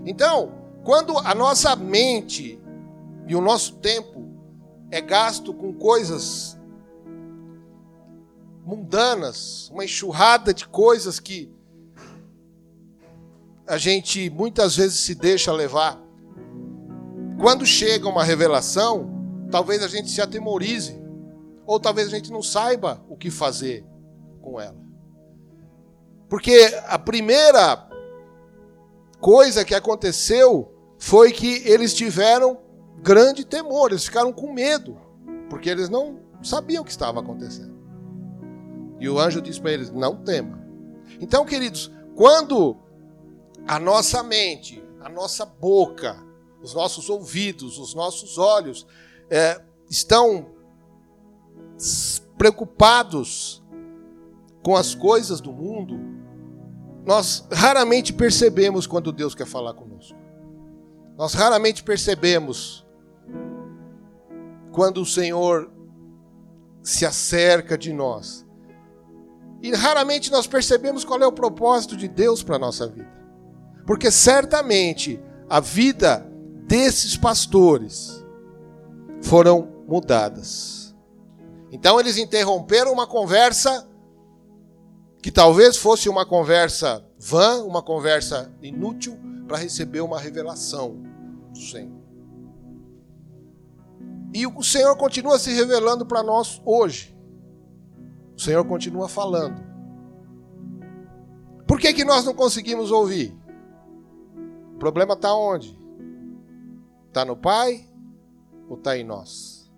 Então, 0.05 0.51
quando 0.83 1.17
a 1.17 1.35
nossa 1.35 1.75
mente 1.75 2.59
e 3.27 3.35
o 3.35 3.41
nosso 3.41 3.75
tempo 3.75 4.27
é 4.91 5.01
gasto 5.01 5.53
com 5.53 5.73
coisas 5.73 6.57
mundanas, 8.65 9.69
uma 9.71 9.83
enxurrada 9.83 10.53
de 10.53 10.67
coisas 10.67 11.19
que 11.19 11.51
a 13.67 13.77
gente 13.77 14.29
muitas 14.29 14.75
vezes 14.75 14.99
se 14.99 15.13
deixa 15.13 15.51
levar. 15.51 15.99
Quando 17.39 17.65
chega 17.65 18.09
uma 18.09 18.23
revelação, 18.23 19.09
talvez 19.51 19.83
a 19.83 19.87
gente 19.87 20.09
se 20.09 20.21
atemorize, 20.21 20.99
ou 21.65 21.79
talvez 21.79 22.07
a 22.07 22.11
gente 22.11 22.31
não 22.31 22.41
saiba 22.41 23.03
o 23.07 23.15
que 23.15 23.29
fazer 23.29 23.85
com 24.41 24.59
ela. 24.59 24.77
Porque 26.27 26.75
a 26.87 26.97
primeira 26.97 27.88
coisa 29.19 29.65
que 29.65 29.75
aconteceu 29.75 30.73
foi 30.97 31.31
que 31.31 31.67
eles 31.67 31.93
tiveram 31.93 32.57
grande 33.01 33.45
temor, 33.45 33.91
eles 33.91 34.05
ficaram 34.05 34.33
com 34.33 34.51
medo, 34.51 34.97
porque 35.49 35.69
eles 35.69 35.89
não 35.89 36.19
sabiam 36.41 36.81
o 36.81 36.85
que 36.85 36.91
estava 36.91 37.19
acontecendo. 37.19 37.77
E 38.99 39.07
o 39.07 39.19
anjo 39.19 39.41
disse 39.41 39.61
para 39.61 39.71
eles: 39.71 39.91
não 39.91 40.17
tema. 40.17 40.59
Então, 41.19 41.45
queridos, 41.45 41.91
quando 42.15 42.77
a 43.67 43.79
nossa 43.79 44.21
mente, 44.21 44.83
a 45.01 45.09
nossa 45.09 45.45
boca, 45.45 46.21
os 46.61 46.73
nossos 46.73 47.09
ouvidos, 47.09 47.77
os 47.77 47.93
nossos 47.93 48.37
olhos 48.37 48.85
é, 49.29 49.61
estão 49.89 50.47
preocupados 52.37 53.63
com 54.61 54.75
as 54.75 54.93
coisas 54.93 55.39
do 55.39 55.51
mundo, 55.51 55.97
nós 57.09 57.43
raramente 57.51 58.13
percebemos 58.13 58.85
quando 58.85 59.11
Deus 59.11 59.33
quer 59.33 59.47
falar 59.47 59.73
conosco. 59.73 60.15
Nós 61.17 61.33
raramente 61.33 61.81
percebemos 61.81 62.85
quando 64.71 65.01
o 65.01 65.05
Senhor 65.07 65.71
se 66.83 67.07
acerca 67.07 67.75
de 67.75 67.91
nós. 67.91 68.45
E 69.59 69.71
raramente 69.71 70.29
nós 70.29 70.45
percebemos 70.45 71.03
qual 71.03 71.19
é 71.19 71.25
o 71.25 71.31
propósito 71.31 71.97
de 71.97 72.07
Deus 72.07 72.43
para 72.43 72.57
a 72.57 72.59
nossa 72.59 72.85
vida. 72.85 73.11
Porque 73.87 74.11
certamente 74.11 75.19
a 75.49 75.59
vida 75.59 76.31
desses 76.67 77.17
pastores 77.17 78.23
foram 79.23 79.67
mudadas. 79.87 80.95
Então 81.71 81.99
eles 81.99 82.19
interromperam 82.19 82.93
uma 82.93 83.07
conversa 83.07 83.88
que 85.21 85.31
talvez 85.31 85.77
fosse 85.77 86.07
uma 86.07 86.25
conversa 86.25 87.05
vã, 87.17 87.63
uma 87.63 87.81
conversa 87.81 88.53
inútil, 88.61 89.19
para 89.47 89.57
receber 89.57 90.01
uma 90.01 90.19
revelação 90.19 91.01
do 91.51 91.59
Senhor. 91.59 91.99
E 94.33 94.45
o 94.45 94.61
Senhor 94.61 94.95
continua 94.95 95.39
se 95.39 95.51
revelando 95.51 96.05
para 96.05 96.21
nós 96.21 96.61
hoje. 96.63 97.17
O 98.37 98.39
Senhor 98.39 98.63
continua 98.65 99.09
falando. 99.09 99.67
Por 101.67 101.79
que, 101.79 101.93
que 101.93 102.05
nós 102.05 102.23
não 102.25 102.33
conseguimos 102.33 102.91
ouvir? 102.91 103.35
O 104.75 104.77
problema 104.77 105.13
está 105.13 105.35
onde? 105.35 105.77
Está 107.07 107.25
no 107.25 107.35
Pai 107.35 107.87
ou 108.69 108.77
está 108.77 108.97
em 108.97 109.03
nós? 109.03 109.69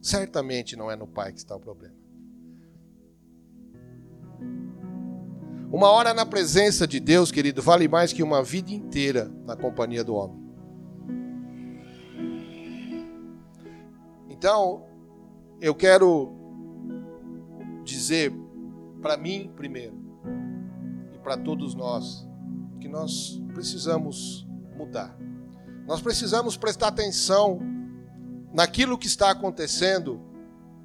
Certamente 0.00 0.76
não 0.76 0.90
é 0.90 0.96
no 0.96 1.06
Pai 1.06 1.32
que 1.32 1.38
está 1.38 1.56
o 1.56 1.60
problema. 1.60 1.97
Uma 5.70 5.90
hora 5.90 6.14
na 6.14 6.24
presença 6.24 6.86
de 6.86 6.98
Deus, 6.98 7.30
querido, 7.30 7.60
vale 7.60 7.86
mais 7.88 8.12
que 8.12 8.22
uma 8.22 8.42
vida 8.42 8.72
inteira 8.72 9.30
na 9.44 9.54
companhia 9.54 10.02
do 10.02 10.14
homem. 10.14 10.48
Então, 14.30 14.86
eu 15.60 15.74
quero 15.74 16.32
dizer 17.84 18.32
para 19.02 19.16
mim 19.16 19.52
primeiro 19.56 19.94
e 21.14 21.18
para 21.18 21.36
todos 21.36 21.74
nós 21.74 22.26
que 22.80 22.88
nós 22.88 23.38
precisamos 23.52 24.46
mudar. 24.76 25.18
Nós 25.86 26.00
precisamos 26.00 26.56
prestar 26.56 26.88
atenção 26.88 27.60
naquilo 28.54 28.96
que 28.96 29.06
está 29.06 29.30
acontecendo 29.30 30.20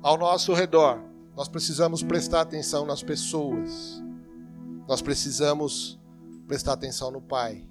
ao 0.02 0.18
nosso 0.18 0.54
redor 0.54 1.02
Nós 1.36 1.48
precisamos 1.48 2.04
prestar 2.04 2.42
atenção 2.42 2.86
nas 2.86 3.02
pessoas. 3.02 4.04
Nós 4.88 5.02
precisamos 5.02 6.00
prestar 6.48 6.74
atenção 6.74 7.12
no 7.12 7.22
Pai. 7.22 7.66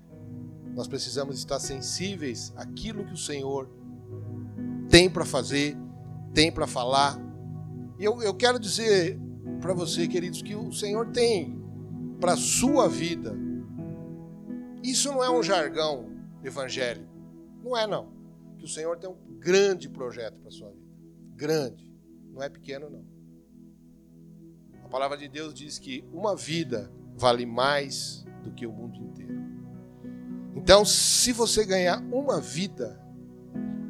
Nós 0.75 0.89
precisamos 0.89 1.39
estar 1.39 1.59
sensíveis 1.59 2.53
àquilo 2.57 3.05
que 3.05 3.13
o 3.13 3.19
Senhor 3.19 3.69
tem 4.89 5.09
para 5.09 5.25
fazer, 5.25 5.77
tem 6.33 6.51
para 6.51 6.67
falar. 6.67 7.19
E 7.99 8.05
eu, 8.05 8.23
eu 8.23 8.35
quero 8.35 8.59
dizer 8.59 9.19
para 9.61 9.75
você, 9.75 10.09
queridos, 10.09 10.43
que 10.43 10.55
o 10.55 10.73
Senhor 10.73 11.13
tem 11.13 11.61
para 12.21 12.33
a 12.33 12.37
sua 12.37 12.89
vida. 12.89 13.35
Isso 14.83 15.13
não 15.13 15.23
é 15.23 15.31
um 15.31 15.43
jargão 15.43 16.11
evangélico. 16.43 17.13
Não 17.63 17.77
é, 17.77 17.87
não. 17.87 18.09
Que 18.59 18.65
o 18.65 18.69
Senhor 18.69 18.97
tem 18.99 19.09
um 19.09 19.17
grande 19.39 19.89
projeto 19.89 20.39
para 20.39 20.49
a 20.49 20.53
sua 20.53 20.71
vida. 20.71 20.87
Grande. 21.37 21.93
Não 22.33 22.43
é 22.43 22.49
pequeno, 22.49 22.89
não. 22.89 23.05
A 24.85 24.89
palavra 24.89 25.17
de 25.17 25.29
Deus 25.29 25.55
diz 25.55 25.79
que 25.79 26.05
uma 26.13 26.35
vida 26.35 26.91
vale 27.17 27.47
mais 27.47 28.25
do 28.43 28.51
que 28.53 28.67
o 28.67 28.73
mundo 28.73 28.97
inteiro. 28.97 29.43
Então, 30.55 30.85
se 30.85 31.33
você 31.33 31.65
ganhar 31.65 32.03
uma 32.13 32.41
vida, 32.41 33.01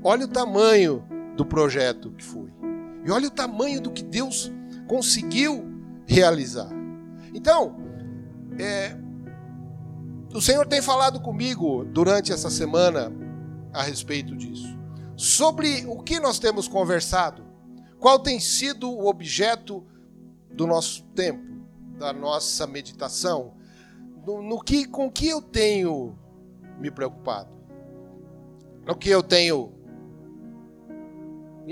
olha 0.02 0.24
o 0.24 0.28
tamanho 0.28 1.04
do 1.36 1.44
projeto 1.44 2.10
que 2.12 2.24
foi. 2.24 2.52
E 3.04 3.10
olha 3.10 3.28
o 3.28 3.30
tamanho 3.30 3.80
do 3.80 3.90
que 3.90 4.02
Deus 4.02 4.52
conseguiu 4.86 5.64
realizar. 6.06 6.70
Então, 7.34 7.76
é, 8.58 8.96
o 10.34 10.40
Senhor 10.40 10.66
tem 10.66 10.80
falado 10.80 11.20
comigo 11.20 11.84
durante 11.84 12.32
essa 12.32 12.48
semana 12.48 13.12
a 13.72 13.82
respeito 13.82 14.36
disso. 14.36 14.78
Sobre 15.16 15.84
o 15.86 16.02
que 16.02 16.20
nós 16.20 16.38
temos 16.38 16.68
conversado, 16.68 17.44
qual 17.98 18.18
tem 18.18 18.40
sido 18.40 18.90
o 18.90 19.06
objeto 19.06 19.84
do 20.50 20.66
nosso 20.66 21.04
tempo, 21.14 21.61
da 21.98 22.12
nossa 22.12 22.66
meditação, 22.66 23.54
no, 24.26 24.42
no 24.42 24.60
que, 24.60 24.86
com 24.86 25.10
que 25.10 25.28
eu 25.28 25.40
tenho 25.40 26.18
me 26.78 26.90
preocupado, 26.90 27.56
no 28.86 28.96
que 28.96 29.08
eu 29.08 29.22
tenho 29.22 29.72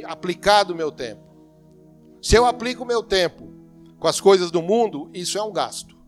aplicado 0.05 0.73
o 0.73 0.77
meu 0.77 0.93
tempo. 0.93 1.23
Se 2.23 2.37
eu 2.37 2.47
aplico 2.47 2.85
o 2.85 2.87
meu 2.87 3.03
tempo 3.03 3.51
com 3.99 4.07
as 4.07 4.21
coisas 4.21 4.51
do 4.51 4.63
mundo, 4.63 5.11
isso 5.13 5.39
é 5.39 5.43
um 5.43 5.53
gasto. 5.53 5.99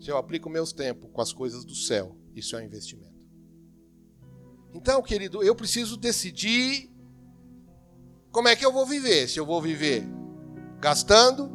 Se 0.00 0.10
eu 0.10 0.16
aplico 0.16 0.48
o 0.48 0.52
meu 0.52 0.66
tempo 0.66 1.08
com 1.08 1.20
as 1.20 1.32
coisas 1.32 1.64
do 1.64 1.74
céu, 1.74 2.16
isso 2.34 2.56
é 2.56 2.60
um 2.60 2.64
investimento. 2.64 3.16
Então, 4.74 5.02
querido, 5.02 5.42
eu 5.42 5.54
preciso 5.54 5.96
decidir 5.96 6.90
como 8.30 8.48
é 8.48 8.54
que 8.54 8.64
eu 8.64 8.72
vou 8.72 8.84
viver. 8.84 9.26
Se 9.28 9.38
eu 9.38 9.46
vou 9.46 9.62
viver 9.62 10.04
gastando 10.78 11.50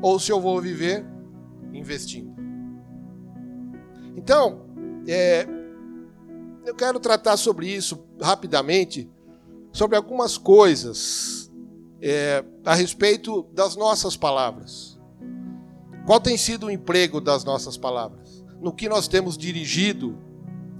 ou 0.00 0.20
se 0.20 0.30
eu 0.30 0.40
vou 0.40 0.60
viver 0.60 1.04
investindo. 1.72 2.34
Então, 4.16 4.66
é, 5.06 5.46
eu 6.64 6.74
quero 6.74 7.00
tratar 7.00 7.36
sobre 7.36 7.68
isso 7.68 8.04
rapidamente, 8.20 9.10
sobre 9.72 9.96
algumas 9.96 10.36
coisas 10.36 11.50
é, 12.00 12.44
a 12.64 12.74
respeito 12.74 13.42
das 13.52 13.74
nossas 13.76 14.16
palavras. 14.16 14.98
Qual 16.06 16.20
tem 16.20 16.36
sido 16.36 16.66
o 16.66 16.70
emprego 16.70 17.20
das 17.20 17.44
nossas 17.44 17.76
palavras? 17.76 18.44
No 18.60 18.72
que 18.72 18.88
nós 18.88 19.08
temos 19.08 19.36
dirigido 19.36 20.18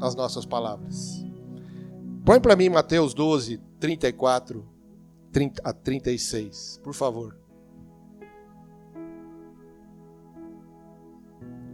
as 0.00 0.14
nossas 0.14 0.44
palavras? 0.44 1.25
Põe 2.25 2.40
para 2.40 2.56
mim 2.56 2.68
Mateus 2.68 3.14
12, 3.14 3.61
34 3.80 4.72
30 5.32 5.62
a 5.64 5.72
36, 5.72 6.80
por 6.84 6.92
favor. 6.92 7.41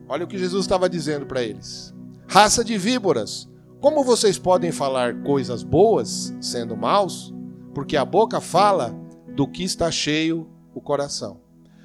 Olha 0.09 0.25
o 0.25 0.29
que 0.29 0.39
Jesus 0.39 0.65
estava 0.65 0.89
dizendo 0.89 1.27
para 1.27 1.43
eles: 1.43 1.95
Raça 2.27 2.65
de 2.65 2.79
víboras, 2.79 3.49
como 3.81 4.03
vocês 4.03 4.39
podem 4.39 4.73
falar 4.73 5.23
coisas 5.23 5.63
boas 5.63 6.35
sendo 6.41 6.77
maus? 6.77 7.35
Porque 7.75 7.97
a 7.97 8.05
boca 8.05 8.41
fala 8.41 8.95
do 9.37 9.47
que 9.47 9.63
está 9.63 9.91
cheio 9.91 10.49
o 10.75 10.81
coração. 10.81 11.41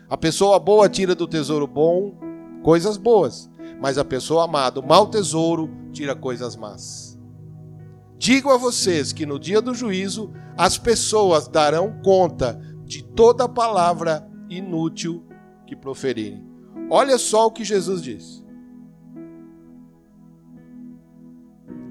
A 0.10 0.18
pessoa 0.18 0.58
boa 0.58 0.88
tira 0.88 1.14
do 1.14 1.28
tesouro 1.28 1.68
bom 1.68 2.18
coisas 2.64 2.96
boas, 2.96 3.50
mas 3.82 3.98
a 3.98 4.06
pessoa 4.06 4.46
amada, 4.46 4.80
o 4.80 4.88
mau 4.88 5.08
tesouro, 5.08 5.70
tira 5.92 6.16
coisas 6.16 6.56
más. 6.56 7.20
Digo 8.18 8.50
a 8.52 8.58
vocês 8.58 9.12
que 9.12 9.26
no 9.26 9.38
dia 9.38 9.62
do 9.62 9.76
juízo 9.76 10.32
as 10.58 10.78
pessoas 10.78 11.48
darão 11.48 12.00
conta 12.02 12.60
de 12.86 13.04
toda 13.04 13.50
palavra 13.50 14.26
inútil 14.50 15.26
que 15.68 15.76
proferirem. 15.76 16.53
Olha 16.96 17.18
só 17.18 17.48
o 17.48 17.52
que 17.52 17.66
Jesus 17.66 18.04
diz. 18.04 18.44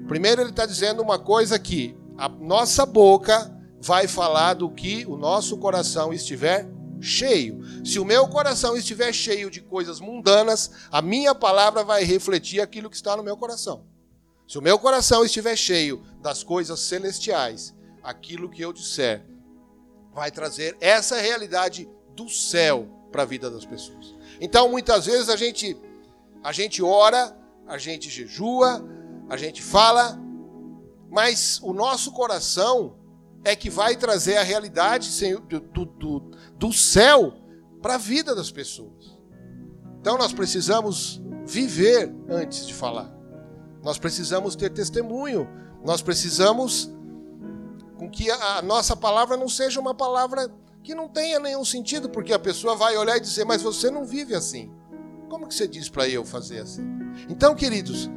Primeiro, 0.07 0.39
ele 0.39 0.51
está 0.51 0.65
dizendo 0.65 1.01
uma 1.01 1.19
coisa 1.19 1.59
que 1.59 1.93
a 2.17 2.29
nossa 2.29 2.85
boca 2.85 3.53
vai 3.81 4.07
falar 4.07 4.53
do 4.53 4.69
que 4.69 5.05
o 5.05 5.17
nosso 5.17 5.57
coração 5.57 6.13
estiver 6.13 6.69
cheio. 7.01 7.59
Se 7.85 7.99
o 7.99 8.05
meu 8.05 8.29
coração 8.29 8.77
estiver 8.77 9.11
cheio 9.11 9.51
de 9.51 9.59
coisas 9.59 9.99
mundanas, 9.99 10.71
a 10.89 11.01
minha 11.01 11.35
palavra 11.35 11.83
vai 11.83 12.05
refletir 12.05 12.61
aquilo 12.61 12.89
que 12.89 12.95
está 12.95 13.17
no 13.17 13.23
meu 13.23 13.35
coração. 13.35 13.85
Se 14.47 14.57
o 14.57 14.61
meu 14.61 14.79
coração 14.79 15.25
estiver 15.25 15.57
cheio 15.57 16.01
das 16.21 16.43
coisas 16.43 16.79
celestiais, 16.79 17.75
aquilo 18.01 18.49
que 18.49 18.61
eu 18.61 18.71
disser 18.71 19.25
vai 20.13 20.31
trazer 20.31 20.77
essa 20.79 21.19
realidade 21.19 21.89
do 22.15 22.29
céu 22.29 22.87
para 23.11 23.23
a 23.23 23.25
vida 23.25 23.51
das 23.51 23.65
pessoas. 23.65 24.22
Então, 24.43 24.67
muitas 24.67 25.05
vezes 25.05 25.29
a 25.29 25.37
gente 25.37 25.77
a 26.43 26.51
gente 26.51 26.83
ora, 26.83 27.33
a 27.65 27.77
gente 27.77 28.09
jejua, 28.09 28.85
a 29.29 29.37
gente 29.37 29.63
fala, 29.63 30.19
mas 31.09 31.61
o 31.63 31.71
nosso 31.71 32.11
coração 32.11 32.97
é 33.45 33.55
que 33.55 33.69
vai 33.69 33.95
trazer 33.95 34.35
a 34.35 34.43
realidade 34.43 35.09
do, 35.47 35.85
do, 35.85 36.31
do 36.57 36.73
céu 36.73 37.33
para 37.81 37.95
a 37.95 37.97
vida 37.97 38.35
das 38.35 38.51
pessoas. 38.51 39.17
Então 40.01 40.17
nós 40.17 40.33
precisamos 40.33 41.21
viver 41.45 42.13
antes 42.27 42.67
de 42.67 42.73
falar. 42.73 43.09
Nós 43.81 43.97
precisamos 43.97 44.57
ter 44.57 44.71
testemunho. 44.71 45.47
Nós 45.85 46.01
precisamos 46.01 46.91
com 47.97 48.09
que 48.09 48.29
a 48.29 48.61
nossa 48.61 48.93
palavra 48.93 49.37
não 49.37 49.47
seja 49.47 49.79
uma 49.79 49.95
palavra 49.95 50.51
que 50.83 50.93
não 50.93 51.07
tenha 51.07 51.39
nenhum 51.39 51.63
sentido, 51.63 52.09
porque 52.09 52.33
a 52.33 52.39
pessoa 52.39 52.75
vai 52.75 52.97
olhar 52.97 53.17
e 53.17 53.21
dizer: 53.21 53.45
"Mas 53.45 53.61
você 53.61 53.89
não 53.89 54.05
vive 54.05 54.35
assim". 54.35 54.71
Como 55.29 55.47
que 55.47 55.55
você 55.55 55.67
diz 55.67 55.89
para 55.89 56.07
eu 56.07 56.23
fazer 56.23 56.59
assim? 56.59 56.83
Então, 57.29 57.55
queridos, 57.55 58.09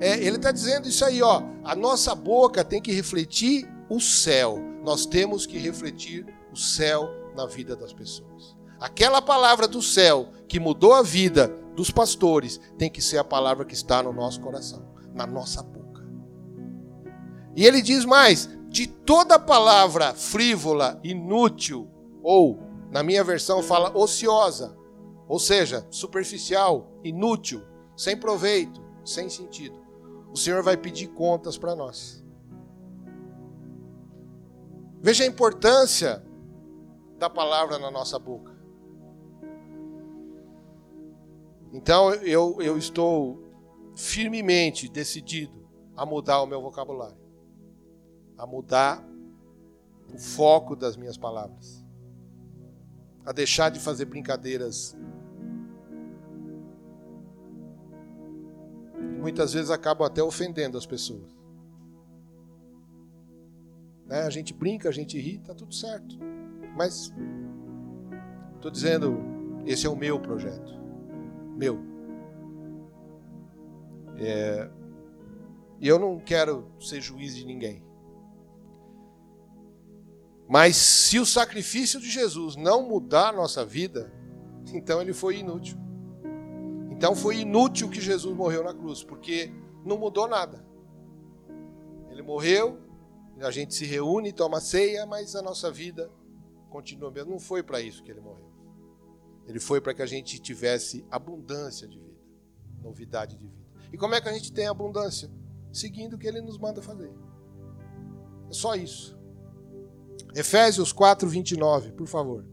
é, 0.00 0.18
ele 0.18 0.36
está 0.36 0.50
dizendo 0.50 0.88
isso 0.88 1.04
aí, 1.04 1.22
ó. 1.22 1.42
A 1.62 1.76
nossa 1.76 2.14
boca 2.14 2.64
tem 2.64 2.82
que 2.82 2.92
refletir 2.92 3.68
o 3.88 4.00
céu. 4.00 4.58
Nós 4.82 5.06
temos 5.06 5.46
que 5.46 5.58
refletir 5.58 6.26
o 6.52 6.56
céu 6.56 7.08
na 7.36 7.46
vida 7.46 7.76
das 7.76 7.92
pessoas. 7.92 8.56
Aquela 8.80 9.22
palavra 9.22 9.68
do 9.68 9.80
céu 9.80 10.28
que 10.48 10.60
mudou 10.60 10.92
a 10.92 11.02
vida 11.02 11.48
dos 11.74 11.90
pastores 11.90 12.60
tem 12.76 12.90
que 12.90 13.00
ser 13.00 13.18
a 13.18 13.24
palavra 13.24 13.64
que 13.64 13.74
está 13.74 14.02
no 14.02 14.12
nosso 14.12 14.40
coração, 14.40 14.84
na 15.14 15.26
nossa 15.26 15.62
boca. 15.62 16.04
E 17.56 17.64
ele 17.64 17.80
diz 17.80 18.04
mais: 18.04 18.48
de 18.68 18.86
toda 18.86 19.38
palavra 19.38 20.12
frívola, 20.12 21.00
inútil, 21.02 21.88
ou, 22.24 22.58
na 22.90 23.04
minha 23.04 23.22
versão, 23.22 23.62
fala 23.62 23.96
ociosa, 23.96 24.76
ou 25.28 25.38
seja, 25.38 25.86
superficial, 25.90 26.90
inútil, 27.04 27.62
sem 27.96 28.16
proveito, 28.16 28.82
sem 29.04 29.28
sentido 29.28 29.84
o 30.34 30.36
Senhor 30.36 30.64
vai 30.64 30.76
pedir 30.76 31.06
contas 31.06 31.56
para 31.56 31.76
nós. 31.76 32.24
Veja 35.00 35.22
a 35.22 35.26
importância 35.28 36.26
da 37.18 37.30
palavra 37.30 37.78
na 37.78 37.88
nossa 37.88 38.18
boca. 38.18 38.52
Então 41.72 42.12
eu, 42.14 42.60
eu 42.60 42.76
estou 42.76 43.40
firmemente 43.94 44.88
decidido 44.88 45.68
a 45.96 46.04
mudar 46.04 46.42
o 46.42 46.46
meu 46.46 46.60
vocabulário, 46.60 47.16
a 48.36 48.44
mudar 48.44 49.06
o 50.12 50.18
foco 50.18 50.74
das 50.74 50.96
minhas 50.96 51.16
palavras, 51.16 51.83
a 53.24 53.32
deixar 53.32 53.70
de 53.70 53.80
fazer 53.80 54.04
brincadeiras 54.04 54.96
muitas 59.24 59.54
vezes 59.54 59.70
acabam 59.70 60.06
até 60.06 60.22
ofendendo 60.22 60.76
as 60.76 60.84
pessoas. 60.84 61.34
Né? 64.06 64.20
A 64.20 64.30
gente 64.30 64.52
brinca, 64.52 64.88
a 64.88 64.92
gente 64.92 65.18
ri, 65.18 65.38
tá 65.38 65.54
tudo 65.54 65.74
certo. 65.74 66.18
Mas 66.76 67.12
estou 68.56 68.70
dizendo, 68.70 69.18
esse 69.64 69.86
é 69.86 69.88
o 69.90 69.96
meu 69.96 70.20
projeto, 70.20 70.72
meu. 71.56 71.78
É, 74.18 74.68
e 75.80 75.88
eu 75.88 75.98
não 75.98 76.18
quero 76.18 76.70
ser 76.78 77.00
juiz 77.00 77.34
de 77.34 77.46
ninguém. 77.46 77.82
Mas 80.48 80.76
se 80.76 81.18
o 81.18 81.26
sacrifício 81.26 82.00
de 82.00 82.10
Jesus 82.10 82.56
não 82.56 82.86
mudar 82.86 83.28
a 83.28 83.32
nossa 83.32 83.64
vida, 83.64 84.12
então 84.72 85.00
ele 85.00 85.12
foi 85.12 85.38
inútil. 85.38 85.78
Então 86.90 87.14
foi 87.14 87.38
inútil 87.38 87.88
que 87.88 88.00
Jesus 88.00 88.36
morreu 88.36 88.62
na 88.62 88.74
cruz, 88.74 89.02
porque 89.02 89.52
não 89.84 89.98
mudou 89.98 90.28
nada. 90.28 90.64
Ele 92.10 92.22
morreu, 92.22 92.78
a 93.40 93.50
gente 93.50 93.74
se 93.74 93.84
reúne, 93.84 94.32
toma 94.32 94.60
ceia, 94.60 95.04
mas 95.04 95.34
a 95.34 95.42
nossa 95.42 95.70
vida 95.70 96.10
continua 96.70 97.10
mesmo. 97.10 97.32
Não 97.32 97.40
foi 97.40 97.62
para 97.62 97.80
isso 97.80 98.02
que 98.02 98.10
ele 98.10 98.20
morreu. 98.20 98.52
Ele 99.46 99.60
foi 99.60 99.80
para 99.80 99.92
que 99.92 100.02
a 100.02 100.06
gente 100.06 100.38
tivesse 100.40 101.04
abundância 101.10 101.86
de 101.86 101.98
vida, 101.98 102.20
novidade 102.82 103.36
de 103.36 103.46
vida. 103.46 103.64
E 103.92 103.98
como 103.98 104.14
é 104.14 104.20
que 104.20 104.28
a 104.28 104.32
gente 104.32 104.52
tem 104.52 104.66
abundância? 104.66 105.30
Seguindo 105.72 106.14
o 106.14 106.18
que 106.18 106.26
ele 106.26 106.40
nos 106.40 106.58
manda 106.58 106.80
fazer. 106.80 107.12
É 108.48 108.52
só 108.52 108.74
isso. 108.74 109.18
Efésios 110.34 110.92
4, 110.92 111.28
29, 111.28 111.92
por 111.92 112.08
favor. 112.08 112.44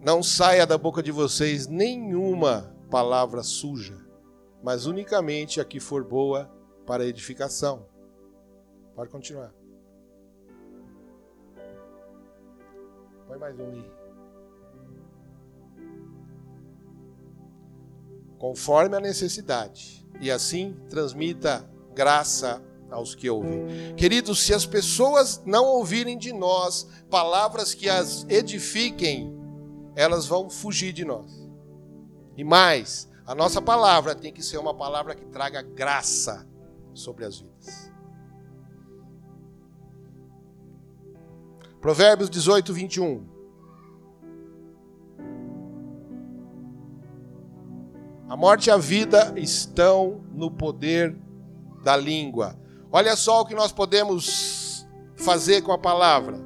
Não 0.00 0.22
saia 0.22 0.66
da 0.66 0.76
boca 0.76 1.02
de 1.02 1.12
vocês 1.12 1.68
nenhuma 1.68 2.74
palavra 2.90 3.42
suja, 3.42 4.04
mas 4.62 4.86
unicamente 4.86 5.60
a 5.60 5.64
que 5.64 5.78
for 5.78 6.02
boa 6.02 6.50
para 6.84 7.06
edificação. 7.06 7.86
Pode 8.96 9.10
continuar. 9.10 9.54
Põe 13.28 13.38
mais 13.38 13.60
um 13.60 13.70
aí. 13.70 13.92
Conforme 18.38 18.96
a 18.96 19.00
necessidade, 19.00 19.97
e 20.20 20.30
assim 20.30 20.76
transmita 20.88 21.68
graça 21.94 22.62
aos 22.90 23.14
que 23.14 23.28
ouvem. 23.28 23.94
Queridos, 23.96 24.44
se 24.44 24.54
as 24.54 24.64
pessoas 24.64 25.42
não 25.44 25.64
ouvirem 25.66 26.16
de 26.16 26.32
nós 26.32 26.88
palavras 27.10 27.74
que 27.74 27.88
as 27.88 28.24
edifiquem, 28.28 29.36
elas 29.94 30.26
vão 30.26 30.48
fugir 30.48 30.92
de 30.92 31.04
nós. 31.04 31.30
E 32.36 32.44
mais, 32.44 33.08
a 33.26 33.34
nossa 33.34 33.60
palavra 33.60 34.14
tem 34.14 34.32
que 34.32 34.42
ser 34.42 34.58
uma 34.58 34.74
palavra 34.74 35.14
que 35.14 35.24
traga 35.26 35.60
graça 35.60 36.46
sobre 36.94 37.24
as 37.24 37.38
vidas. 37.38 37.92
Provérbios 41.80 42.28
18, 42.28 42.72
21. 42.72 43.37
A 48.28 48.36
morte 48.36 48.66
e 48.66 48.70
a 48.70 48.76
vida 48.76 49.32
estão 49.36 50.20
no 50.34 50.50
poder 50.50 51.16
da 51.82 51.96
língua. 51.96 52.58
Olha 52.92 53.16
só 53.16 53.40
o 53.40 53.46
que 53.46 53.54
nós 53.54 53.72
podemos 53.72 54.86
fazer 55.16 55.62
com 55.62 55.72
a 55.72 55.78
palavra. 55.78 56.38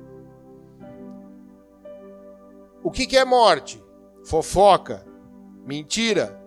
O 2.85 2.91
que 2.91 3.17
é 3.17 3.25
morte? 3.25 3.83
Fofoca, 4.25 5.05
mentira, 5.65 6.41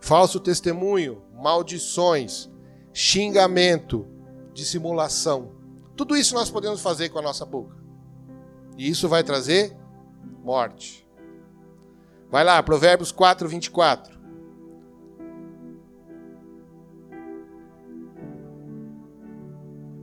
falso 0.00 0.40
testemunho, 0.40 1.22
maldições, 1.34 2.50
xingamento, 2.92 4.06
dissimulação. 4.54 5.52
Tudo 5.94 6.16
isso 6.16 6.34
nós 6.34 6.50
podemos 6.50 6.80
fazer 6.80 7.10
com 7.10 7.18
a 7.18 7.22
nossa 7.22 7.44
boca. 7.44 7.76
E 8.78 8.88
isso 8.88 9.06
vai 9.06 9.22
trazer 9.22 9.76
morte. 10.42 11.06
Vai 12.30 12.44
lá, 12.44 12.62
Provérbios 12.62 13.12
4, 13.12 13.48
24. 13.48 14.17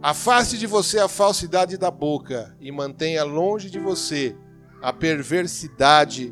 Afaste 0.08 0.60
de 0.60 0.68
você 0.68 1.00
a 1.00 1.08
falsidade 1.08 1.80
da 1.80 1.90
boca 1.90 2.56
e 2.62 2.72
mantenha 2.72 3.24
longe 3.24 3.72
de 3.72 3.80
você 3.80 4.38
a 4.80 4.94
perversidade 4.94 6.32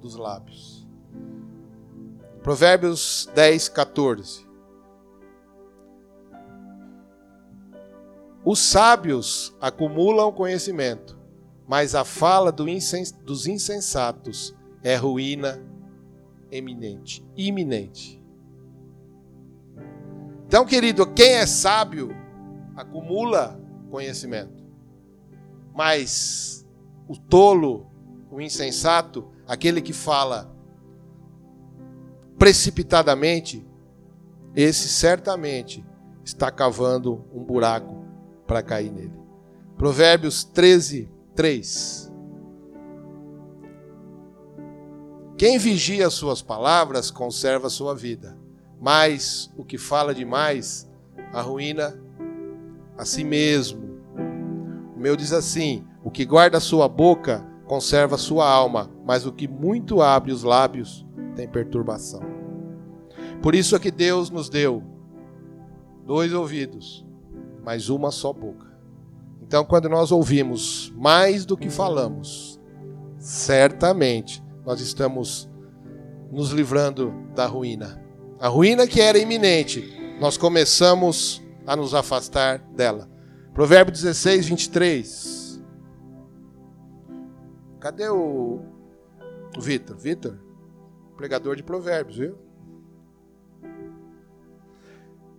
dos 0.00 0.14
lábios. 0.14 0.86
Provérbios 2.44 3.28
10, 3.34 3.70
14. 3.70 4.46
Os 8.44 8.60
sábios 8.60 9.52
acumulam 9.60 10.30
conhecimento, 10.30 11.18
mas 11.66 11.96
a 11.96 12.04
fala 12.04 12.52
dos 12.52 13.48
insensatos 13.48 14.54
é 14.80 14.94
ruína 14.94 15.60
eminente, 16.52 17.26
iminente. 17.36 18.22
Então, 20.46 20.64
querido, 20.64 21.04
quem 21.04 21.32
é 21.32 21.46
sábio 21.46 22.27
acumula 22.78 23.60
conhecimento, 23.90 24.64
mas 25.74 26.64
o 27.08 27.16
tolo, 27.16 27.90
o 28.30 28.40
insensato, 28.40 29.32
aquele 29.48 29.82
que 29.82 29.92
fala 29.92 30.54
precipitadamente, 32.38 33.66
esse 34.54 34.88
certamente 34.88 35.84
está 36.24 36.52
cavando 36.52 37.26
um 37.34 37.42
buraco 37.42 38.04
para 38.46 38.62
cair 38.62 38.92
nele. 38.92 39.18
Provérbios 39.76 40.44
13, 40.44 41.10
3. 41.34 42.12
Quem 45.36 45.58
vigia 45.58 46.06
as 46.06 46.14
suas 46.14 46.42
palavras 46.42 47.10
conserva 47.10 47.68
sua 47.68 47.94
vida, 47.94 48.38
mas 48.80 49.52
o 49.56 49.64
que 49.64 49.78
fala 49.78 50.14
demais 50.14 50.88
arruína 51.32 52.07
a 52.98 53.04
si 53.04 53.22
mesmo. 53.24 53.80
O 54.96 55.00
meu 55.00 55.16
diz 55.16 55.32
assim: 55.32 55.84
o 56.02 56.10
que 56.10 56.24
guarda 56.24 56.58
a 56.58 56.60
sua 56.60 56.88
boca 56.88 57.46
conserva 57.66 58.16
a 58.16 58.18
sua 58.18 58.50
alma, 58.50 58.90
mas 59.06 59.24
o 59.24 59.32
que 59.32 59.46
muito 59.46 60.02
abre 60.02 60.32
os 60.32 60.42
lábios 60.42 61.06
tem 61.36 61.46
perturbação. 61.46 62.22
Por 63.40 63.54
isso 63.54 63.76
é 63.76 63.78
que 63.78 63.90
Deus 63.90 64.30
nos 64.30 64.48
deu 64.48 64.82
dois 66.04 66.32
ouvidos, 66.32 67.06
mas 67.64 67.88
uma 67.88 68.10
só 68.10 68.32
boca. 68.32 68.66
Então, 69.42 69.64
quando 69.64 69.88
nós 69.88 70.10
ouvimos 70.10 70.92
mais 70.96 71.46
do 71.46 71.56
que 71.56 71.70
falamos, 71.70 72.60
certamente 73.18 74.42
nós 74.64 74.80
estamos 74.80 75.48
nos 76.30 76.50
livrando 76.50 77.14
da 77.34 77.46
ruína. 77.46 78.02
A 78.40 78.48
ruína 78.48 78.86
que 78.86 79.00
era 79.00 79.18
iminente, 79.18 80.16
nós 80.20 80.36
começamos 80.36 81.42
a 81.68 81.76
nos 81.76 81.94
afastar 81.94 82.58
dela. 82.74 83.08
Provérbio 83.52 83.92
16, 83.92 84.46
23. 84.46 85.62
Cadê 87.78 88.08
o, 88.08 88.60
Vitor? 89.60 89.96
Vitor? 89.96 90.38
Pregador 91.14 91.56
de 91.56 91.62
provérbios, 91.62 92.16
viu? 92.16 92.38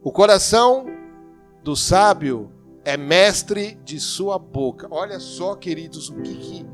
O 0.04 0.12
coração 0.12 0.86
do 1.64 1.76
sábio 1.76 2.52
é 2.86 2.96
mestre 2.96 3.80
de 3.84 4.00
sua 4.00 4.38
boca. 4.38 4.88
Olha 4.92 5.20
só, 5.20 5.56
queridos, 5.56 6.10
que, 6.10 6.66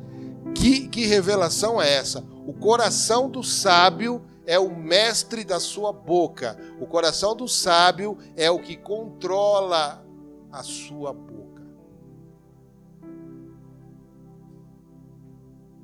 que, 0.53 0.87
que 0.89 1.05
revelação 1.05 1.81
é 1.81 1.93
essa? 1.93 2.25
O 2.45 2.53
coração 2.53 3.29
do 3.29 3.41
sábio 3.41 4.21
é 4.21 4.34
o 4.59 4.75
mestre 4.75 5.43
da 5.43 5.59
sua 5.59 5.91
boca. 5.91 6.57
O 6.79 6.85
coração 6.85 7.35
do 7.35 7.47
sábio 7.47 8.17
é 8.35 8.49
o 8.49 8.59
que 8.59 8.75
controla 8.75 10.05
a 10.51 10.63
sua 10.63 11.11
boca. 11.11 11.63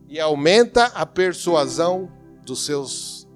E 0.07 0.19
aumenta 0.19 0.85
a 0.87 1.05
persuasão 1.05 2.11
dos 2.45 2.65
seus 2.65 3.27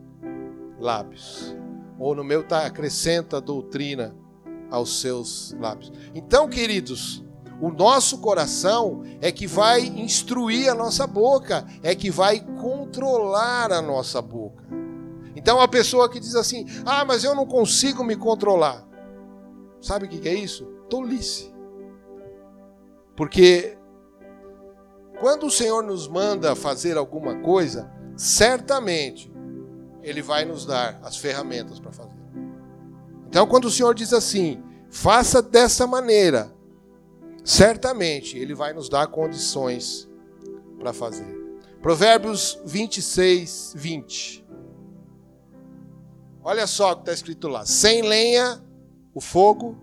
lábios. 0.80 1.56
Ou 1.98 2.14
no 2.14 2.24
meu 2.24 2.42
está 2.42 2.66
acrescenta 2.66 3.40
doutrina 3.40 4.16
aos 4.70 5.00
seus 5.00 5.56
lábios. 5.60 5.92
Então, 6.14 6.50
queridos, 6.50 7.24
o 7.62 7.70
nosso 7.70 8.18
coração 8.18 9.04
é 9.22 9.32
que 9.32 9.48
vai 9.48 9.82
instruir 9.82 10.70
a 10.70 10.76
nossa 10.76 11.08
boca, 11.08 11.66
é 11.82 11.96
que 11.96 12.12
vai 12.12 12.42
controlar 12.62 13.72
a 13.72 13.82
nossa 13.82 14.22
boca. 14.22 14.75
Então 15.46 15.62
a 15.62 15.68
pessoa 15.68 16.10
que 16.10 16.20
diz 16.20 16.34
assim: 16.34 16.66
ah, 16.84 17.06
mas 17.06 17.24
eu 17.24 17.36
não 17.36 17.46
consigo 17.46 18.04
me 18.04 18.16
controlar. 18.16 18.84
Sabe 19.80 20.08
o 20.08 20.10
que 20.10 20.28
é 20.28 20.34
isso? 20.34 20.66
Tolice. 20.90 21.54
Porque 23.16 23.78
quando 25.20 25.46
o 25.46 25.52
Senhor 25.52 25.84
nos 25.84 26.08
manda 26.08 26.56
fazer 26.56 26.98
alguma 26.98 27.36
coisa, 27.42 27.88
certamente 28.18 29.32
Ele 30.02 30.20
vai 30.20 30.46
nos 30.46 30.66
dar 30.66 31.00
as 31.04 31.16
ferramentas 31.16 31.80
para 31.80 31.92
fazer. 31.92 32.18
Então, 33.28 33.46
quando 33.46 33.66
o 33.66 33.72
Senhor 33.72 33.94
diz 33.94 34.14
assim, 34.14 34.64
faça 34.90 35.44
dessa 35.44 35.86
maneira, 35.86 36.52
certamente 37.44 38.36
Ele 38.36 38.56
vai 38.56 38.74
nos 38.74 38.90
dar 38.90 39.06
condições 39.10 40.10
para 40.80 40.92
fazer. 40.92 41.46
Provérbios 41.84 42.60
26, 42.66 43.74
20. 43.76 44.45
Olha 46.46 46.68
só 46.68 46.92
o 46.92 46.96
que 46.98 47.02
está 47.02 47.14
escrito 47.14 47.48
lá: 47.48 47.66
sem 47.66 48.04
lenha 48.04 48.64
o 49.16 49.20
fogo 49.20 49.76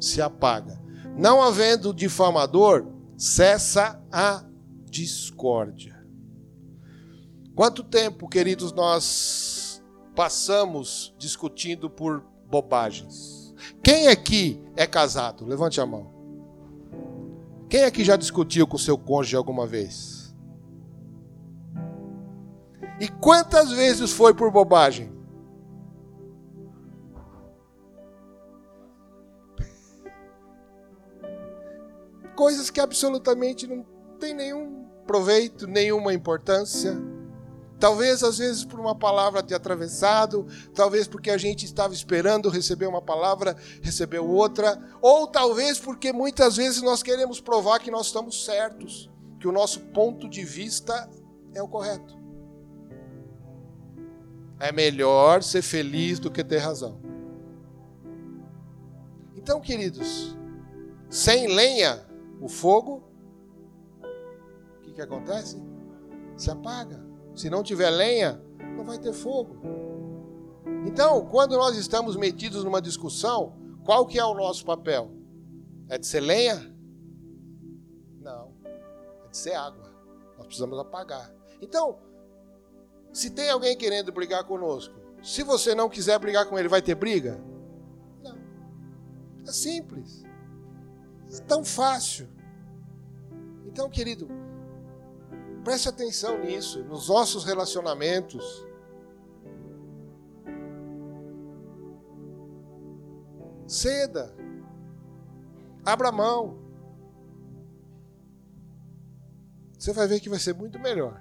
se 0.00 0.20
apaga. 0.20 0.82
Não 1.16 1.40
havendo 1.40 1.94
difamador, 1.94 2.88
cessa 3.16 4.02
a 4.10 4.44
discórdia. 4.90 6.04
Quanto 7.54 7.84
tempo, 7.84 8.28
queridos, 8.28 8.72
nós 8.72 9.80
passamos 10.16 11.14
discutindo 11.18 11.88
por 11.88 12.24
bobagens? 12.46 13.54
Quem 13.84 14.08
aqui 14.08 14.60
é 14.74 14.86
casado? 14.86 15.46
Levante 15.46 15.80
a 15.80 15.86
mão. 15.86 16.10
Quem 17.68 17.84
aqui 17.84 18.02
já 18.02 18.16
discutiu 18.16 18.66
com 18.66 18.76
seu 18.76 18.98
cônjuge 18.98 19.36
alguma 19.36 19.66
vez? 19.66 20.34
E 22.98 23.06
quantas 23.06 23.70
vezes 23.70 24.10
foi 24.10 24.34
por 24.34 24.50
bobagem? 24.50 25.21
Coisas 32.34 32.70
que 32.70 32.80
absolutamente 32.80 33.66
não 33.66 33.84
tem 34.18 34.34
nenhum 34.34 34.86
proveito, 35.06 35.66
nenhuma 35.66 36.14
importância. 36.14 36.96
Talvez 37.78 38.22
às 38.22 38.38
vezes 38.38 38.64
por 38.64 38.78
uma 38.78 38.96
palavra 38.96 39.42
ter 39.42 39.56
atravessado, 39.56 40.46
talvez 40.72 41.08
porque 41.08 41.30
a 41.30 41.36
gente 41.36 41.64
estava 41.64 41.92
esperando 41.92 42.48
receber 42.48 42.86
uma 42.86 43.02
palavra, 43.02 43.56
recebeu 43.82 44.24
outra, 44.24 44.80
ou 45.00 45.26
talvez 45.26 45.80
porque 45.80 46.12
muitas 46.12 46.56
vezes 46.56 46.80
nós 46.80 47.02
queremos 47.02 47.40
provar 47.40 47.80
que 47.80 47.90
nós 47.90 48.06
estamos 48.06 48.44
certos, 48.44 49.10
que 49.40 49.48
o 49.48 49.52
nosso 49.52 49.80
ponto 49.80 50.28
de 50.28 50.44
vista 50.44 51.10
é 51.52 51.60
o 51.60 51.66
correto. 51.66 52.16
É 54.60 54.70
melhor 54.70 55.42
ser 55.42 55.60
feliz 55.60 56.20
do 56.20 56.30
que 56.30 56.44
ter 56.44 56.58
razão. 56.58 57.00
Então, 59.34 59.60
queridos, 59.60 60.36
sem 61.10 61.48
lenha, 61.48 62.06
o 62.42 62.48
fogo, 62.48 63.04
o 64.78 64.80
que, 64.82 64.92
que 64.94 65.00
acontece? 65.00 65.62
Se 66.36 66.50
apaga. 66.50 67.00
Se 67.36 67.48
não 67.48 67.62
tiver 67.62 67.88
lenha, 67.88 68.42
não 68.76 68.84
vai 68.84 68.98
ter 68.98 69.12
fogo. 69.12 69.56
Então, 70.84 71.24
quando 71.26 71.56
nós 71.56 71.76
estamos 71.76 72.16
metidos 72.16 72.64
numa 72.64 72.82
discussão, 72.82 73.54
qual 73.84 74.04
que 74.04 74.18
é 74.18 74.24
o 74.24 74.34
nosso 74.34 74.64
papel? 74.64 75.12
É 75.88 75.96
de 75.96 76.04
ser 76.04 76.20
lenha? 76.20 76.74
Não. 78.20 78.52
É 79.24 79.28
de 79.28 79.36
ser 79.36 79.54
água. 79.54 79.94
Nós 80.36 80.46
precisamos 80.46 80.78
apagar. 80.80 81.32
Então, 81.60 82.00
se 83.12 83.30
tem 83.30 83.50
alguém 83.50 83.76
querendo 83.76 84.10
brigar 84.10 84.42
conosco, 84.44 84.94
se 85.22 85.44
você 85.44 85.76
não 85.76 85.88
quiser 85.88 86.18
brigar 86.18 86.46
com 86.48 86.58
ele, 86.58 86.66
vai 86.68 86.82
ter 86.82 86.96
briga? 86.96 87.40
Não. 88.20 88.36
É 89.46 89.52
simples. 89.52 90.24
É 91.32 91.40
tão 91.40 91.64
fácil. 91.64 92.28
Então, 93.66 93.88
querido, 93.88 94.28
Preste 95.64 95.88
atenção 95.88 96.40
nisso, 96.40 96.82
nos 96.84 97.08
nossos 97.08 97.44
relacionamentos. 97.44 98.66
Ceda. 103.66 104.34
Abra 105.84 106.10
mão. 106.10 106.58
Você 109.78 109.92
vai 109.92 110.06
ver 110.08 110.20
que 110.20 110.28
vai 110.28 110.38
ser 110.38 110.54
muito 110.54 110.78
melhor. 110.80 111.20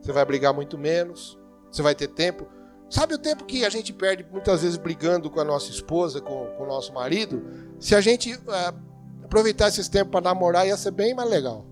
Você 0.00 0.12
vai 0.12 0.24
brigar 0.24 0.52
muito 0.52 0.76
menos. 0.76 1.38
Você 1.70 1.80
vai 1.82 1.94
ter 1.94 2.08
tempo. 2.08 2.46
Sabe 2.88 3.14
o 3.14 3.18
tempo 3.18 3.44
que 3.44 3.64
a 3.64 3.70
gente 3.70 3.92
perde 3.92 4.24
muitas 4.30 4.62
vezes 4.62 4.76
brigando 4.78 5.30
com 5.30 5.40
a 5.40 5.44
nossa 5.44 5.70
esposa, 5.70 6.20
com, 6.20 6.46
com 6.56 6.64
o 6.64 6.66
nosso 6.66 6.92
marido? 6.92 7.42
Se 7.80 7.94
a 7.94 8.00
gente 8.00 8.34
uh, 8.34 9.24
aproveitasse 9.24 9.80
esse 9.80 9.90
tempo 9.90 10.10
para 10.12 10.20
namorar, 10.20 10.66
ia 10.66 10.76
ser 10.76 10.92
bem 10.92 11.14
mais 11.14 11.28
legal 11.28 11.66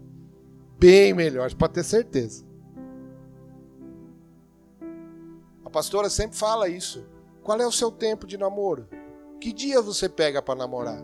bem 0.85 1.14
melhores, 1.14 1.55
pode 1.55 1.72
ter 1.72 1.83
certeza. 1.83 2.44
A 5.64 5.70
pastora 5.70 6.11
sempre 6.11 6.37
fala 6.37 6.68
isso. 6.68 7.07
Qual 7.42 7.59
é 7.59 7.66
o 7.66 7.72
seu 7.72 7.90
tempo 7.90 8.27
de 8.27 8.37
namoro? 8.37 8.87
Que 9.40 9.50
dia 9.53 9.81
você 9.81 10.09
pega 10.09 10.42
para 10.42 10.55
namorar? 10.55 11.03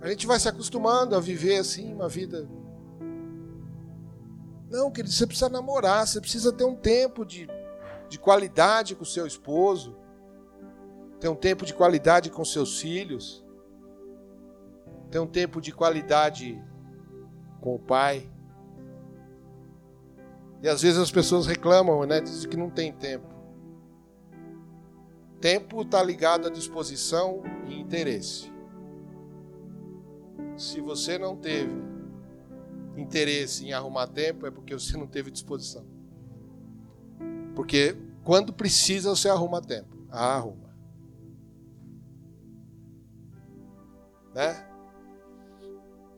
A 0.00 0.08
gente 0.08 0.26
vai 0.26 0.40
se 0.40 0.48
acostumando 0.48 1.14
a 1.14 1.20
viver 1.20 1.58
assim 1.58 1.92
uma 1.92 2.08
vida. 2.08 2.48
Não, 4.70 4.88
querido, 4.88 5.12
você 5.12 5.26
precisa 5.26 5.48
namorar, 5.48 6.06
você 6.06 6.20
precisa 6.20 6.52
ter 6.52 6.62
um 6.62 6.76
tempo 6.76 7.24
de, 7.26 7.48
de 8.08 8.20
qualidade 8.20 8.94
com 8.94 9.04
seu 9.04 9.26
esposo, 9.26 9.96
ter 11.18 11.28
um 11.28 11.34
tempo 11.34 11.66
de 11.66 11.74
qualidade 11.74 12.30
com 12.30 12.44
seus 12.44 12.80
filhos, 12.80 13.44
ter 15.10 15.18
um 15.18 15.26
tempo 15.26 15.60
de 15.60 15.72
qualidade 15.72 16.62
com 17.60 17.74
o 17.74 17.80
pai. 17.80 18.30
E 20.62 20.68
às 20.68 20.82
vezes 20.82 21.00
as 21.00 21.10
pessoas 21.10 21.48
reclamam, 21.48 22.06
né? 22.06 22.20
Dizem 22.20 22.48
que 22.48 22.56
não 22.56 22.70
tem 22.70 22.92
tempo. 22.92 23.26
Tempo 25.40 25.82
está 25.82 26.00
ligado 26.00 26.46
à 26.46 26.50
disposição 26.50 27.42
e 27.66 27.80
interesse. 27.80 28.52
Se 30.56 30.80
você 30.80 31.18
não 31.18 31.34
teve 31.34 31.89
interesse 32.96 33.66
em 33.66 33.72
arrumar 33.72 34.06
tempo, 34.06 34.46
é 34.46 34.50
porque 34.50 34.74
você 34.74 34.96
não 34.96 35.06
teve 35.06 35.30
disposição. 35.30 35.84
Porque 37.54 37.96
quando 38.24 38.52
precisa, 38.52 39.10
você 39.10 39.28
arruma 39.28 39.60
tempo. 39.60 39.96
Ah, 40.10 40.36
arruma. 40.36 40.70
Né? 44.34 44.66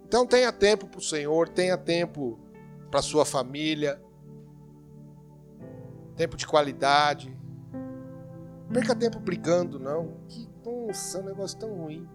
Então 0.04 0.26
tenha 0.26 0.52
tempo 0.52 0.86
para 0.86 0.98
o 0.98 1.02
Senhor, 1.02 1.48
tenha 1.48 1.78
tempo 1.78 2.38
para 2.90 3.00
sua 3.00 3.24
família, 3.24 4.02
tempo 6.16 6.36
de 6.36 6.46
qualidade. 6.46 7.34
Perca 8.72 8.94
tempo 8.94 9.18
brigando, 9.18 9.78
não. 9.78 10.18
Que 10.28 10.48
nossa, 10.64 11.18
é 11.18 11.20
um 11.22 11.24
negócio 11.24 11.58
tão 11.58 11.74
ruim. 11.74 12.08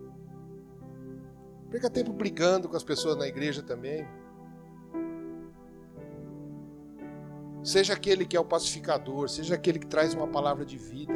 Perca 1.70 1.90
tempo 1.90 2.14
brigando 2.14 2.70
com 2.70 2.78
as 2.78 2.84
pessoas 2.84 3.18
na 3.18 3.28
igreja 3.28 3.62
também. 3.62 4.08
Seja 7.68 7.96
aquele 7.96 8.26
que 8.26 8.38
é 8.38 8.40
o 8.40 8.46
pacificador, 8.46 9.28
seja 9.28 9.56
aquele 9.56 9.78
que 9.78 9.88
traz 9.88 10.14
uma 10.14 10.26
palavra 10.26 10.64
de 10.64 10.78
vida. 10.78 11.14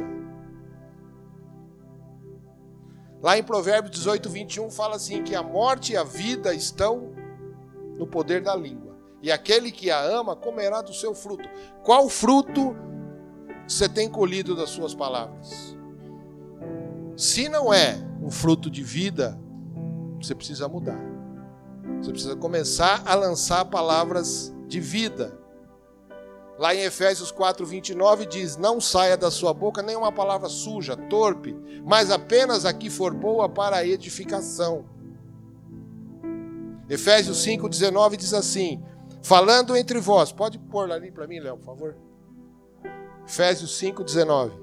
Lá 3.22 3.38
em 3.38 3.42
Provérbios 3.42 3.90
18, 3.96 4.28
21 4.28 4.70
fala 4.70 4.96
assim: 4.96 5.22
que 5.22 5.34
a 5.34 5.42
morte 5.42 5.94
e 5.94 5.96
a 5.96 6.04
vida 6.04 6.52
estão 6.54 7.14
no 7.96 8.06
poder 8.06 8.42
da 8.42 8.54
língua, 8.54 8.94
e 9.22 9.32
aquele 9.32 9.72
que 9.72 9.90
a 9.90 9.98
ama 10.02 10.36
comerá 10.36 10.82
do 10.82 10.92
seu 10.92 11.14
fruto. 11.14 11.48
Qual 11.82 12.06
fruto 12.10 12.76
você 13.66 13.88
tem 13.88 14.10
colhido 14.10 14.54
das 14.54 14.68
suas 14.68 14.94
palavras? 14.94 15.74
Se 17.16 17.48
não 17.48 17.72
é 17.72 17.96
um 18.22 18.30
fruto 18.30 18.70
de 18.70 18.82
vida, 18.82 19.40
você 20.20 20.34
precisa 20.34 20.68
mudar. 20.68 21.00
Você 22.02 22.10
precisa 22.10 22.36
começar 22.36 23.02
a 23.06 23.14
lançar 23.14 23.64
palavras 23.64 24.54
de 24.68 24.80
vida. 24.80 25.40
Lá 26.58 26.74
em 26.74 26.80
Efésios 26.80 27.30
4, 27.30 27.64
29 27.64 28.26
diz: 28.26 28.56
Não 28.56 28.80
saia 28.80 29.16
da 29.16 29.30
sua 29.30 29.54
boca 29.54 29.82
nenhuma 29.82 30.12
palavra 30.12 30.48
suja, 30.48 30.96
torpe, 30.96 31.56
mas 31.84 32.10
apenas 32.10 32.64
a 32.64 32.72
que 32.72 32.90
for 32.90 33.14
boa 33.14 33.48
para 33.48 33.76
a 33.76 33.86
edificação. 33.86 34.84
Efésios 36.88 37.42
5, 37.42 37.68
19 37.68 38.16
diz 38.16 38.34
assim: 38.34 38.82
Falando 39.22 39.76
entre 39.76 39.98
vós, 39.98 40.30
pode 40.30 40.58
pôr 40.58 40.90
ali 40.92 41.10
para 41.10 41.26
mim, 41.26 41.40
Léo, 41.40 41.56
por 41.56 41.64
favor. 41.64 41.96
Efésios 43.26 43.76
5, 43.78 44.04
19. 44.04 44.60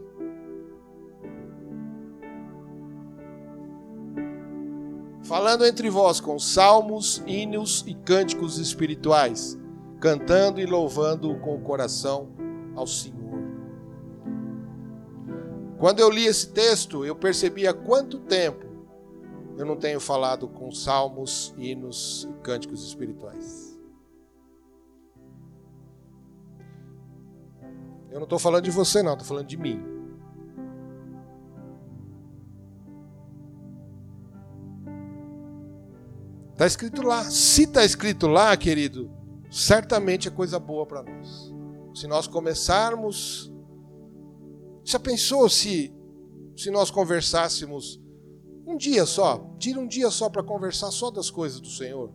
Falando 5.23 5.65
entre 5.65 5.89
vós 5.89 6.19
com 6.19 6.37
salmos, 6.39 7.21
hinos 7.25 7.83
e 7.87 7.93
cânticos 7.93 8.57
espirituais 8.57 9.57
cantando 9.99 10.59
e 10.61 10.65
louvando 10.65 11.35
com 11.39 11.55
o 11.55 11.61
coração 11.61 12.29
ao 12.75 12.87
Senhor. 12.87 13.19
Quando 15.77 15.99
eu 15.99 16.09
li 16.09 16.25
esse 16.25 16.51
texto, 16.51 17.05
eu 17.05 17.15
percebi 17.15 17.67
há 17.67 17.73
quanto 17.73 18.19
tempo 18.19 18.65
eu 19.57 19.65
não 19.65 19.75
tenho 19.75 19.99
falado 19.99 20.47
com 20.47 20.71
salmos, 20.71 21.53
hinos 21.57 22.27
e 22.29 22.41
cânticos 22.41 22.85
espirituais. 22.85 23.77
Eu 28.09 28.15
não 28.15 28.23
estou 28.23 28.39
falando 28.39 28.63
de 28.63 28.71
você, 28.71 29.03
não, 29.03 29.13
estou 29.13 29.27
falando 29.27 29.47
de 29.47 29.57
mim. 29.57 29.83
Está 36.53 36.65
escrito 36.65 37.01
lá. 37.01 37.23
Se 37.23 37.63
está 37.63 37.85
escrito 37.85 38.27
lá, 38.27 38.55
querido, 38.57 39.09
certamente 39.49 40.27
é 40.27 40.31
coisa 40.31 40.59
boa 40.59 40.85
para 40.85 41.03
nós. 41.03 41.53
Se 41.93 42.07
nós 42.07 42.27
começarmos, 42.27 43.51
Já 44.89 44.99
pensou 44.99 45.47
se, 45.47 45.93
se 46.57 46.71
nós 46.71 46.89
conversássemos 46.89 48.01
um 48.65 48.75
dia 48.75 49.05
só? 49.05 49.53
Tira 49.59 49.79
um 49.79 49.87
dia 49.87 50.09
só 50.09 50.29
para 50.29 50.41
conversar 50.41 50.89
só 50.89 51.11
das 51.11 51.29
coisas 51.29 51.59
do 51.59 51.67
Senhor. 51.67 52.11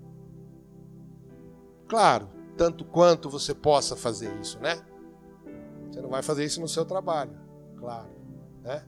Claro, 1.87 2.29
tanto 2.57 2.85
quanto 2.85 3.31
você 3.31 3.55
possa 3.55 3.95
fazer 3.95 4.35
isso, 4.41 4.59
né? 4.59 4.85
Você 5.89 6.01
não 6.01 6.09
vai 6.09 6.23
fazer 6.23 6.45
isso 6.45 6.61
no 6.61 6.67
seu 6.67 6.85
trabalho, 6.85 7.39
claro, 7.77 8.11
né? 8.63 8.85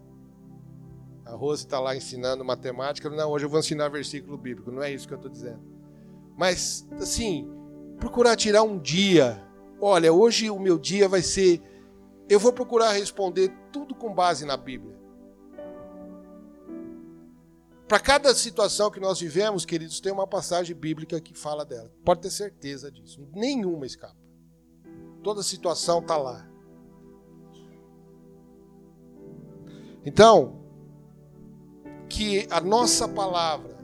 A 1.25 1.37
Rose 1.37 1.65
está 1.65 1.79
lá 1.79 1.95
ensinando 1.95 2.45
matemática. 2.45 3.09
Não, 3.11 3.31
hoje 3.31 3.45
eu 3.45 3.49
vou 3.49 3.61
ensinar 3.61 3.89
versículo 3.89 4.37
bíblico. 4.37 4.73
Não 4.73 4.83
é 4.83 4.93
isso 4.93 5.07
que 5.07 5.15
eu 5.15 5.19
estou 5.19 5.31
dizendo. 5.31 5.61
Mas, 6.37 6.87
assim, 7.01 7.49
procurar 7.99 8.37
tirar 8.37 8.63
um 8.63 8.79
dia. 8.79 9.43
Olha, 9.81 10.13
hoje 10.13 10.51
o 10.51 10.59
meu 10.59 10.79
dia 10.79 11.09
vai 11.09 11.23
ser. 11.23 11.63
Eu 12.29 12.41
vou 12.41 12.53
procurar 12.53 12.93
responder 12.93 13.53
tudo 13.73 13.95
com 13.95 14.13
base 14.13 14.45
na 14.45 14.57
Bíblia. 14.57 14.97
Para 17.87 18.01
cada 18.01 18.35
situação 18.35 18.91
que 18.91 18.99
nós 18.99 19.21
vivemos, 19.21 19.65
queridos, 19.65 20.01
tem 20.01 20.13
uma 20.13 20.27
passagem 20.27 20.75
bíblica 20.75 21.21
que 21.21 21.35
fala 21.35 21.65
dela. 21.65 21.93
Pode 22.05 22.21
ter 22.21 22.31
certeza 22.31 22.91
disso. 22.91 23.29
Nenhuma 23.33 23.87
escapa. 23.87 24.17
Toda 25.23 25.43
situação 25.43 26.01
está 26.01 26.17
lá. 26.17 26.49
Então, 30.05 30.65
que 32.09 32.47
a 32.51 32.61
nossa 32.61 33.09
palavra 33.09 33.76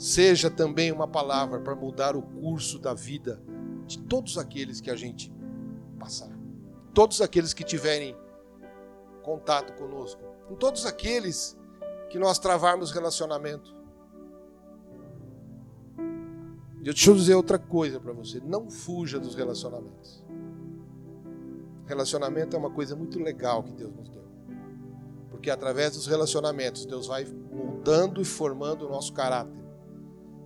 seja 0.00 0.50
também 0.50 0.90
uma 0.90 1.06
palavra 1.06 1.60
para 1.60 1.76
mudar 1.76 2.16
o 2.16 2.22
curso 2.22 2.78
da 2.78 2.94
vida 2.94 3.38
de 3.86 3.98
todos 3.98 4.38
aqueles 4.38 4.80
que 4.80 4.90
a 4.90 4.96
gente 4.96 5.30
passar. 5.98 6.30
Todos 6.94 7.20
aqueles 7.20 7.52
que 7.52 7.62
tiverem 7.62 8.16
contato 9.22 9.74
conosco. 9.74 10.22
Com 10.48 10.54
todos 10.54 10.86
aqueles 10.86 11.54
que 12.08 12.18
nós 12.18 12.38
travarmos 12.38 12.92
relacionamento. 12.92 13.76
Deixa 16.80 17.10
eu 17.10 17.14
dizer 17.14 17.34
outra 17.34 17.58
coisa 17.58 18.00
para 18.00 18.14
você. 18.14 18.40
Não 18.40 18.70
fuja 18.70 19.20
dos 19.20 19.34
relacionamentos. 19.34 20.24
Relacionamento 21.84 22.56
é 22.56 22.58
uma 22.58 22.70
coisa 22.70 22.96
muito 22.96 23.18
legal 23.18 23.62
que 23.62 23.72
Deus 23.72 23.94
nos 23.94 24.08
deu. 24.08 24.24
Porque 25.28 25.50
através 25.50 25.92
dos 25.92 26.06
relacionamentos, 26.06 26.86
Deus 26.86 27.06
vai 27.06 27.26
mudando 27.26 28.22
e 28.22 28.24
formando 28.24 28.86
o 28.86 28.88
nosso 28.88 29.12
caráter. 29.12 29.59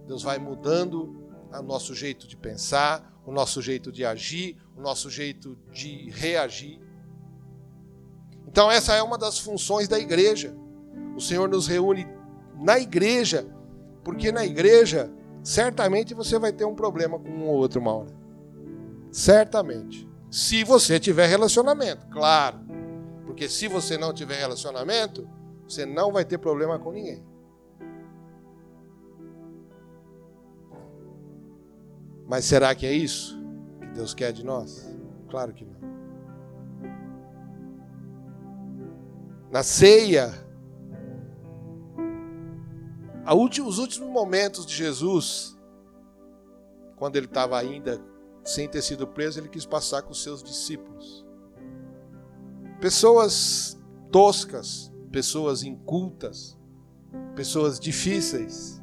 Deus 0.07 0.23
vai 0.23 0.39
mudando 0.39 1.25
o 1.53 1.63
nosso 1.63 1.95
jeito 1.95 2.27
de 2.27 2.37
pensar, 2.37 3.21
o 3.27 3.33
nosso 3.33 3.63
jeito 3.63 3.91
de 3.91 4.05
agir, 4.05 4.57
o 4.77 4.81
nosso 4.81 5.09
jeito 5.09 5.57
de 5.73 6.11
reagir. 6.11 6.81
Então, 8.47 8.71
essa 8.71 8.95
é 8.95 9.03
uma 9.03 9.19
das 9.19 9.39
funções 9.39 9.89
da 9.89 9.99
igreja. 9.99 10.55
O 11.17 11.21
Senhor 11.21 11.49
nos 11.49 11.67
reúne 11.67 12.07
na 12.57 12.79
igreja, 12.79 13.47
porque 14.03 14.31
na 14.31 14.45
igreja, 14.45 15.11
certamente 15.43 16.15
você 16.15 16.39
vai 16.39 16.53
ter 16.53 16.65
um 16.65 16.75
problema 16.75 17.19
com 17.19 17.29
um 17.29 17.49
ou 17.49 17.57
outro 17.57 17.81
uma 17.81 17.95
hora. 17.95 18.15
Certamente. 19.11 20.09
Se 20.31 20.65
você 20.65 20.99
tiver 20.99 21.27
relacionamento, 21.27 22.07
claro. 22.09 22.59
Porque 23.25 23.49
se 23.49 23.69
você 23.69 23.97
não 23.97 24.13
tiver 24.13 24.39
relacionamento, 24.39 25.29
você 25.67 25.87
não 25.87 26.13
vai 26.13 26.25
ter 26.25 26.39
problema 26.39 26.79
com 26.79 26.93
ninguém. 26.93 27.25
Mas 32.27 32.45
será 32.45 32.75
que 32.75 32.87
é 32.87 32.93
isso 32.93 33.39
que 33.81 33.87
Deus 33.89 34.15
quer 34.15 34.33
de 34.33 34.45
nós? 34.45 34.89
Claro 35.29 35.53
que 35.53 35.65
não. 35.65 35.75
Na 39.51 39.63
ceia, 39.63 40.33
os 43.65 43.79
últimos 43.79 44.11
momentos 44.11 44.67
de 44.67 44.75
Jesus, 44.75 45.57
quando 46.97 47.17
ele 47.17 47.27
estava 47.27 47.59
ainda 47.59 48.01
sem 48.43 48.69
ter 48.69 48.83
sido 48.83 49.07
preso, 49.07 49.41
ele 49.41 49.49
quis 49.49 49.65
passar 49.65 50.03
com 50.03 50.13
os 50.13 50.23
seus 50.23 50.43
discípulos. 50.43 51.25
Pessoas 52.81 53.81
toscas, 54.11 54.93
pessoas 55.11 55.63
incultas, 55.63 56.59
pessoas 57.35 57.81
difíceis. 57.81 58.83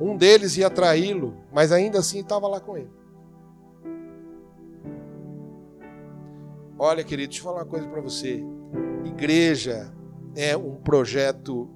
Um 0.00 0.16
deles 0.16 0.56
ia 0.56 0.70
traí-lo, 0.70 1.36
mas 1.52 1.70
ainda 1.72 1.98
assim 1.98 2.20
estava 2.20 2.48
lá 2.48 2.58
com 2.58 2.76
ele. 2.76 2.90
Olha, 6.78 7.04
querido, 7.04 7.28
deixa 7.28 7.40
eu 7.40 7.44
falar 7.44 7.58
uma 7.58 7.70
coisa 7.70 7.86
para 7.86 8.00
você. 8.00 8.42
Igreja 9.04 9.92
é 10.34 10.56
um 10.56 10.76
projeto 10.76 11.68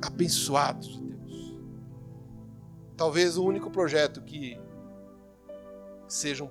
abençoado 0.00 0.86
de 0.88 1.02
Deus. 1.02 1.58
Talvez 2.96 3.36
o 3.36 3.44
único 3.44 3.70
projeto 3.70 4.22
que 4.22 4.58
seja 6.08 6.44
um. 6.44 6.50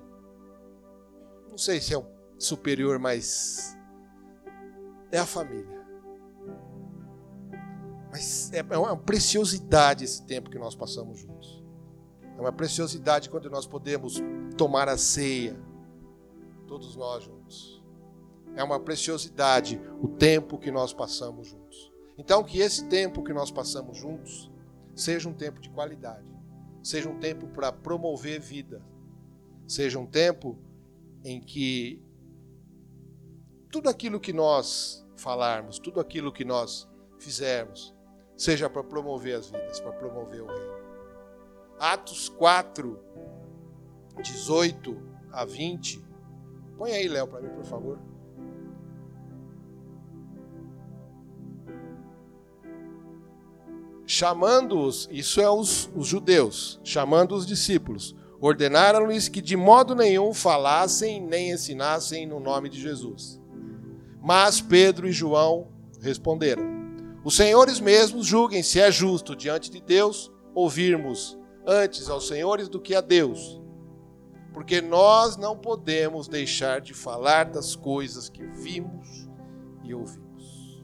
Não 1.50 1.58
sei 1.58 1.80
se 1.80 1.94
é 1.94 2.02
superior, 2.38 3.00
mas. 3.00 3.76
É 5.10 5.18
a 5.18 5.26
família. 5.26 5.79
Mas 8.10 8.52
é, 8.52 8.58
é 8.58 8.78
uma 8.78 8.96
preciosidade 8.96 10.04
esse 10.04 10.24
tempo 10.24 10.50
que 10.50 10.58
nós 10.58 10.74
passamos 10.74 11.18
juntos. 11.18 11.62
É 12.36 12.40
uma 12.40 12.52
preciosidade 12.52 13.30
quando 13.30 13.50
nós 13.50 13.66
podemos 13.66 14.14
tomar 14.56 14.88
a 14.88 14.96
ceia, 14.96 15.60
todos 16.66 16.96
nós 16.96 17.24
juntos. 17.24 17.82
É 18.56 18.64
uma 18.64 18.80
preciosidade 18.80 19.80
o 20.02 20.08
tempo 20.08 20.58
que 20.58 20.70
nós 20.70 20.92
passamos 20.92 21.48
juntos. 21.48 21.92
Então, 22.18 22.42
que 22.42 22.58
esse 22.58 22.86
tempo 22.86 23.22
que 23.22 23.32
nós 23.32 23.50
passamos 23.50 23.96
juntos 23.96 24.50
seja 24.94 25.28
um 25.28 25.32
tempo 25.32 25.60
de 25.60 25.70
qualidade, 25.70 26.26
seja 26.82 27.08
um 27.08 27.18
tempo 27.18 27.46
para 27.48 27.72
promover 27.72 28.40
vida, 28.40 28.82
seja 29.66 29.98
um 29.98 30.06
tempo 30.06 30.58
em 31.24 31.40
que 31.40 32.02
tudo 33.70 33.88
aquilo 33.88 34.18
que 34.18 34.32
nós 34.32 35.06
falarmos, 35.16 35.78
tudo 35.78 36.00
aquilo 36.00 36.32
que 36.32 36.44
nós 36.44 36.88
fizermos, 37.18 37.94
seja 38.40 38.70
para 38.70 38.82
promover 38.82 39.36
as 39.36 39.50
vidas, 39.50 39.80
para 39.80 39.92
promover 39.92 40.40
o 40.40 40.46
reino. 40.46 40.72
Atos 41.78 42.30
4, 42.30 42.98
18 44.22 44.96
a 45.30 45.44
20. 45.44 46.02
Põe 46.78 46.92
aí, 46.92 47.06
Léo, 47.06 47.28
para 47.28 47.42
mim, 47.42 47.50
por 47.50 47.64
favor. 47.66 47.98
Chamando-os, 54.06 55.06
isso 55.12 55.38
é 55.38 55.50
os, 55.50 55.90
os 55.94 56.06
judeus, 56.06 56.80
chamando 56.82 57.34
os 57.34 57.46
discípulos, 57.46 58.16
ordenaram-lhes 58.40 59.28
que 59.28 59.42
de 59.42 59.54
modo 59.54 59.94
nenhum 59.94 60.32
falassem 60.32 61.20
nem 61.20 61.52
ensinassem 61.52 62.26
no 62.26 62.40
nome 62.40 62.70
de 62.70 62.80
Jesus. 62.80 63.38
Mas 64.18 64.62
Pedro 64.62 65.06
e 65.06 65.12
João 65.12 65.68
responderam: 66.00 66.69
os 67.22 67.36
senhores 67.36 67.80
mesmos 67.80 68.26
julguem 68.26 68.62
se 68.62 68.80
é 68.80 68.90
justo 68.90 69.36
diante 69.36 69.70
de 69.70 69.80
Deus 69.80 70.32
ouvirmos 70.54 71.38
antes 71.66 72.08
aos 72.08 72.26
senhores 72.26 72.68
do 72.68 72.80
que 72.80 72.94
a 72.94 73.00
Deus. 73.00 73.60
Porque 74.52 74.80
nós 74.80 75.36
não 75.36 75.56
podemos 75.56 76.26
deixar 76.26 76.80
de 76.80 76.94
falar 76.94 77.44
das 77.44 77.76
coisas 77.76 78.28
que 78.28 78.44
vimos 78.44 79.28
e 79.84 79.94
ouvimos. 79.94 80.82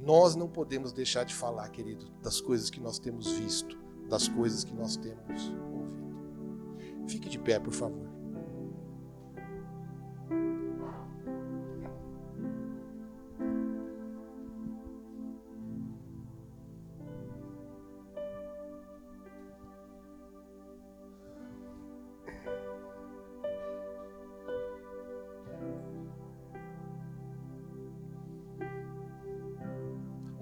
Nós 0.00 0.34
não 0.34 0.48
podemos 0.48 0.92
deixar 0.92 1.24
de 1.24 1.34
falar, 1.34 1.68
querido, 1.68 2.06
das 2.22 2.40
coisas 2.40 2.70
que 2.70 2.80
nós 2.80 2.98
temos 2.98 3.30
visto, 3.32 3.78
das 4.08 4.28
coisas 4.28 4.64
que 4.64 4.74
nós 4.74 4.96
temos 4.96 5.52
ouvido. 5.72 7.06
Fique 7.06 7.28
de 7.28 7.38
pé, 7.38 7.58
por 7.58 7.72
favor. 7.72 8.11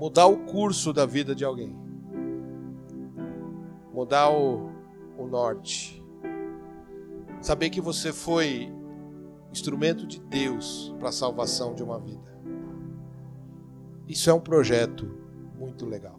Mudar 0.01 0.29
o 0.29 0.47
curso 0.47 0.95
da 0.95 1.05
vida 1.05 1.35
de 1.35 1.45
alguém, 1.45 1.77
mudar 3.93 4.31
o, 4.31 4.71
o 5.19 5.27
norte, 5.27 6.03
saber 7.43 7.69
que 7.69 7.83
você 7.83 8.11
foi 8.11 8.73
instrumento 9.53 10.07
de 10.07 10.19
Deus 10.19 10.95
para 10.99 11.11
a 11.11 11.13
salvação 11.13 11.75
de 11.75 11.83
uma 11.83 11.99
vida. 11.99 12.35
Isso 14.09 14.31
é 14.31 14.33
um 14.33 14.41
projeto 14.41 15.07
muito 15.59 15.85
legal. 15.85 16.19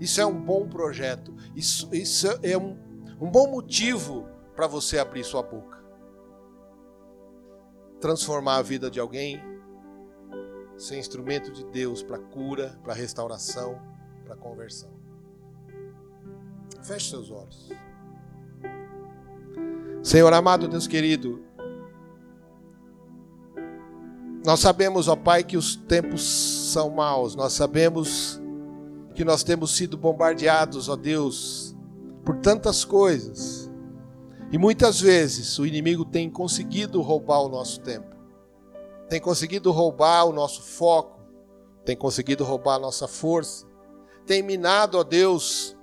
Isso 0.00 0.20
é 0.20 0.26
um 0.26 0.40
bom 0.40 0.66
projeto. 0.66 1.32
Isso, 1.54 1.88
isso 1.94 2.26
é 2.42 2.58
um, 2.58 2.76
um 3.20 3.30
bom 3.30 3.52
motivo 3.52 4.26
para 4.56 4.66
você 4.66 4.98
abrir 4.98 5.22
sua 5.22 5.44
boca. 5.44 5.78
Transformar 8.00 8.56
a 8.56 8.62
vida 8.62 8.90
de 8.90 8.98
alguém 8.98 9.40
ser 10.76 10.98
instrumento 10.98 11.52
de 11.52 11.64
Deus 11.66 12.02
para 12.02 12.18
cura, 12.18 12.78
para 12.82 12.94
restauração, 12.94 13.80
para 14.24 14.36
conversão. 14.36 14.90
Feche 16.82 17.10
seus 17.10 17.30
olhos. 17.30 17.70
Senhor 20.02 20.32
amado, 20.32 20.68
Deus 20.68 20.86
querido, 20.86 21.42
nós 24.44 24.60
sabemos, 24.60 25.08
ó 25.08 25.16
Pai, 25.16 25.42
que 25.42 25.56
os 25.56 25.74
tempos 25.74 26.22
são 26.22 26.90
maus, 26.90 27.34
nós 27.34 27.54
sabemos 27.54 28.38
que 29.14 29.24
nós 29.24 29.42
temos 29.42 29.74
sido 29.74 29.96
bombardeados, 29.96 30.90
ó 30.90 30.96
Deus, 30.96 31.74
por 32.22 32.36
tantas 32.36 32.84
coisas. 32.84 33.70
E 34.52 34.58
muitas 34.58 35.00
vezes 35.00 35.58
o 35.58 35.64
inimigo 35.64 36.04
tem 36.04 36.28
conseguido 36.28 37.00
roubar 37.00 37.40
o 37.40 37.48
nosso 37.48 37.80
tempo, 37.80 38.13
tem 39.08 39.20
conseguido 39.20 39.70
roubar 39.70 40.24
o 40.24 40.32
nosso 40.32 40.62
foco, 40.62 41.20
tem 41.84 41.96
conseguido 41.96 42.44
roubar 42.44 42.76
a 42.76 42.78
nossa 42.78 43.06
força, 43.06 43.66
tem 44.26 44.42
minado, 44.42 44.98
ó 44.98 45.04
Deus, 45.04 45.76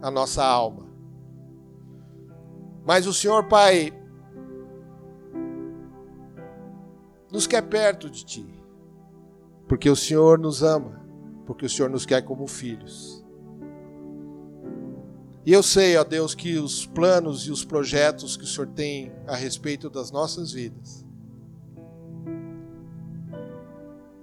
a 0.00 0.10
nossa 0.10 0.44
alma. 0.44 0.90
Mas 2.84 3.06
o 3.06 3.14
Senhor, 3.14 3.46
Pai, 3.48 3.92
nos 7.30 7.46
quer 7.46 7.62
perto 7.62 8.10
de 8.10 8.24
Ti, 8.24 8.64
porque 9.68 9.88
o 9.88 9.96
Senhor 9.96 10.38
nos 10.38 10.62
ama, 10.62 11.00
porque 11.46 11.64
o 11.64 11.70
Senhor 11.70 11.88
nos 11.88 12.04
quer 12.04 12.22
como 12.22 12.46
filhos. 12.48 13.21
E 15.44 15.52
eu 15.52 15.62
sei, 15.62 15.96
ó 15.96 16.04
Deus, 16.04 16.34
que 16.34 16.56
os 16.56 16.86
planos 16.86 17.46
e 17.46 17.50
os 17.50 17.64
projetos 17.64 18.36
que 18.36 18.44
o 18.44 18.46
Senhor 18.46 18.68
tem 18.68 19.12
a 19.26 19.34
respeito 19.34 19.90
das 19.90 20.10
nossas 20.10 20.52
vidas 20.52 21.04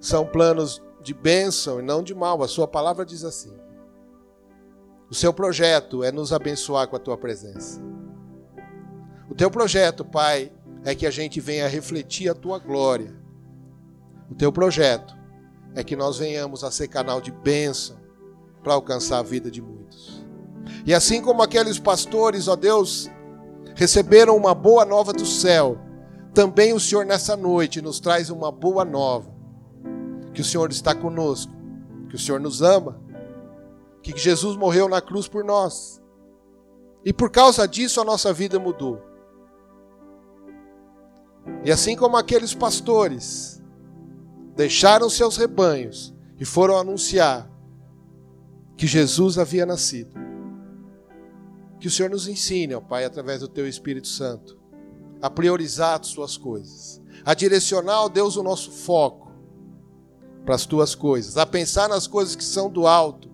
são 0.00 0.26
planos 0.26 0.82
de 1.02 1.12
bênção 1.12 1.78
e 1.78 1.82
não 1.82 2.02
de 2.02 2.14
mal. 2.14 2.42
A 2.42 2.48
Sua 2.48 2.66
palavra 2.66 3.04
diz 3.04 3.22
assim. 3.22 3.52
O 5.10 5.14
seu 5.14 5.32
projeto 5.32 6.02
é 6.02 6.10
nos 6.10 6.32
abençoar 6.32 6.88
com 6.88 6.96
a 6.96 7.00
tua 7.00 7.18
presença. 7.18 7.82
O 9.28 9.34
teu 9.34 9.50
projeto, 9.50 10.04
Pai, 10.04 10.52
é 10.84 10.94
que 10.94 11.06
a 11.06 11.10
gente 11.10 11.40
venha 11.40 11.68
refletir 11.68 12.30
a 12.30 12.34
tua 12.34 12.58
glória. 12.58 13.14
O 14.30 14.34
teu 14.34 14.52
projeto 14.52 15.14
é 15.74 15.82
que 15.82 15.96
nós 15.96 16.18
venhamos 16.18 16.64
a 16.64 16.70
ser 16.70 16.88
canal 16.88 17.20
de 17.20 17.32
bênção 17.32 17.98
para 18.62 18.74
alcançar 18.74 19.18
a 19.18 19.22
vida 19.22 19.50
de 19.50 19.60
muitos. 19.60 20.09
E 20.84 20.94
assim 20.94 21.20
como 21.20 21.42
aqueles 21.42 21.78
pastores, 21.78 22.48
ó 22.48 22.56
Deus, 22.56 23.10
receberam 23.74 24.36
uma 24.36 24.54
boa 24.54 24.84
nova 24.84 25.12
do 25.12 25.26
céu, 25.26 25.78
também 26.34 26.72
o 26.72 26.80
Senhor 26.80 27.04
nessa 27.04 27.36
noite 27.36 27.82
nos 27.82 28.00
traz 28.00 28.30
uma 28.30 28.52
boa 28.52 28.84
nova. 28.84 29.30
Que 30.32 30.40
o 30.40 30.44
Senhor 30.44 30.70
está 30.70 30.94
conosco, 30.94 31.52
que 32.08 32.14
o 32.14 32.18
Senhor 32.18 32.40
nos 32.40 32.62
ama 32.62 33.00
que 34.02 34.16
Jesus 34.16 34.56
morreu 34.56 34.88
na 34.88 35.00
cruz 35.00 35.28
por 35.28 35.44
nós. 35.44 36.00
E 37.04 37.12
por 37.12 37.30
causa 37.30 37.66
disso 37.66 38.00
a 38.00 38.04
nossa 38.04 38.32
vida 38.32 38.58
mudou. 38.58 39.00
E 41.64 41.70
assim 41.70 41.96
como 41.96 42.16
aqueles 42.16 42.54
pastores 42.54 43.62
deixaram 44.54 45.08
seus 45.08 45.36
rebanhos 45.36 46.14
e 46.38 46.44
foram 46.44 46.76
anunciar 46.76 47.50
que 48.76 48.86
Jesus 48.86 49.38
havia 49.38 49.66
nascido. 49.66 50.14
Que 51.80 51.88
o 51.88 51.90
Senhor 51.90 52.10
nos 52.10 52.28
ensine, 52.28 52.74
ó 52.74 52.80
Pai, 52.80 53.04
através 53.04 53.40
do 53.40 53.48
teu 53.48 53.66
Espírito 53.66 54.06
Santo, 54.06 54.58
a 55.20 55.28
priorizar 55.28 55.98
as 55.98 56.12
tuas 56.12 56.36
coisas, 56.36 57.02
a 57.24 57.34
direcionar, 57.34 58.02
ó 58.02 58.08
Deus, 58.08 58.36
o 58.36 58.42
nosso 58.42 58.70
foco 58.70 59.32
para 60.44 60.54
as 60.54 60.66
tuas 60.66 60.94
coisas, 60.94 61.36
a 61.36 61.46
pensar 61.46 61.88
nas 61.88 62.06
coisas 62.06 62.36
que 62.36 62.44
são 62.44 62.70
do 62.70 62.86
alto 62.86 63.30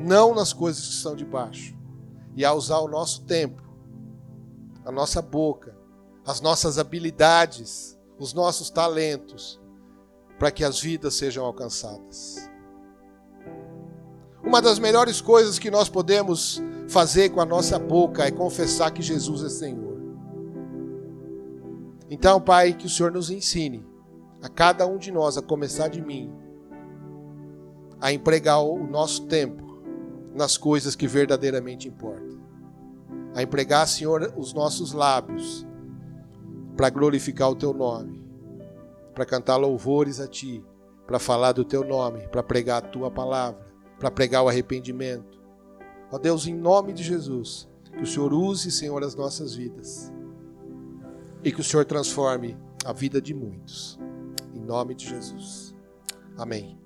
não 0.00 0.34
nas 0.34 0.52
coisas 0.52 0.86
que 0.86 0.94
estão 0.94 1.14
debaixo, 1.14 1.76
e 2.34 2.44
a 2.44 2.54
usar 2.54 2.78
o 2.78 2.88
nosso 2.88 3.22
tempo, 3.22 3.62
a 4.84 4.90
nossa 4.90 5.20
boca, 5.20 5.76
as 6.26 6.40
nossas 6.40 6.78
habilidades, 6.78 7.98
os 8.18 8.32
nossos 8.32 8.70
talentos, 8.70 9.60
para 10.38 10.50
que 10.50 10.64
as 10.64 10.80
vidas 10.80 11.14
sejam 11.14 11.44
alcançadas. 11.44 12.48
Uma 14.42 14.62
das 14.62 14.78
melhores 14.78 15.20
coisas 15.20 15.58
que 15.58 15.70
nós 15.70 15.88
podemos 15.88 16.62
fazer 16.90 17.28
com 17.28 17.40
a 17.40 17.46
nossa 17.46 17.78
boca 17.78 18.24
é 18.24 18.32
confessar 18.32 18.90
que 18.90 19.00
Jesus 19.00 19.44
é 19.44 19.48
Senhor. 19.48 19.96
Então, 22.10 22.40
Pai, 22.40 22.72
que 22.72 22.86
o 22.86 22.88
Senhor 22.88 23.12
nos 23.12 23.30
ensine, 23.30 23.86
a 24.42 24.48
cada 24.48 24.84
um 24.88 24.98
de 24.98 25.12
nós, 25.12 25.38
a 25.38 25.42
começar 25.42 25.86
de 25.86 26.02
mim, 26.02 26.32
a 28.00 28.12
empregar 28.12 28.60
o 28.60 28.84
nosso 28.84 29.26
tempo 29.26 29.80
nas 30.34 30.56
coisas 30.56 30.96
que 30.96 31.06
verdadeiramente 31.06 31.86
importam. 31.86 32.40
A 33.36 33.42
empregar, 33.42 33.86
Senhor, 33.86 34.34
os 34.36 34.52
nossos 34.52 34.92
lábios 34.92 35.64
para 36.76 36.90
glorificar 36.90 37.50
o 37.50 37.54
teu 37.54 37.72
nome, 37.72 38.26
para 39.14 39.24
cantar 39.24 39.56
louvores 39.56 40.18
a 40.18 40.26
ti, 40.26 40.64
para 41.06 41.20
falar 41.20 41.52
do 41.52 41.64
teu 41.64 41.84
nome, 41.84 42.26
para 42.26 42.42
pregar 42.42 42.78
a 42.78 42.88
tua 42.88 43.12
palavra, 43.12 43.64
para 43.96 44.10
pregar 44.10 44.42
o 44.42 44.48
arrependimento. 44.48 45.39
Ó 46.10 46.18
Deus, 46.18 46.46
em 46.46 46.54
nome 46.54 46.92
de 46.92 47.02
Jesus, 47.02 47.68
que 47.92 48.02
o 48.02 48.06
Senhor 48.06 48.32
use, 48.32 48.70
Senhor, 48.70 49.02
as 49.04 49.14
nossas 49.14 49.54
vidas 49.54 50.12
e 51.42 51.52
que 51.52 51.60
o 51.60 51.64
Senhor 51.64 51.84
transforme 51.84 52.56
a 52.84 52.92
vida 52.92 53.20
de 53.20 53.32
muitos. 53.32 53.98
Em 54.54 54.60
nome 54.60 54.94
de 54.94 55.08
Jesus. 55.08 55.74
Amém. 56.36 56.78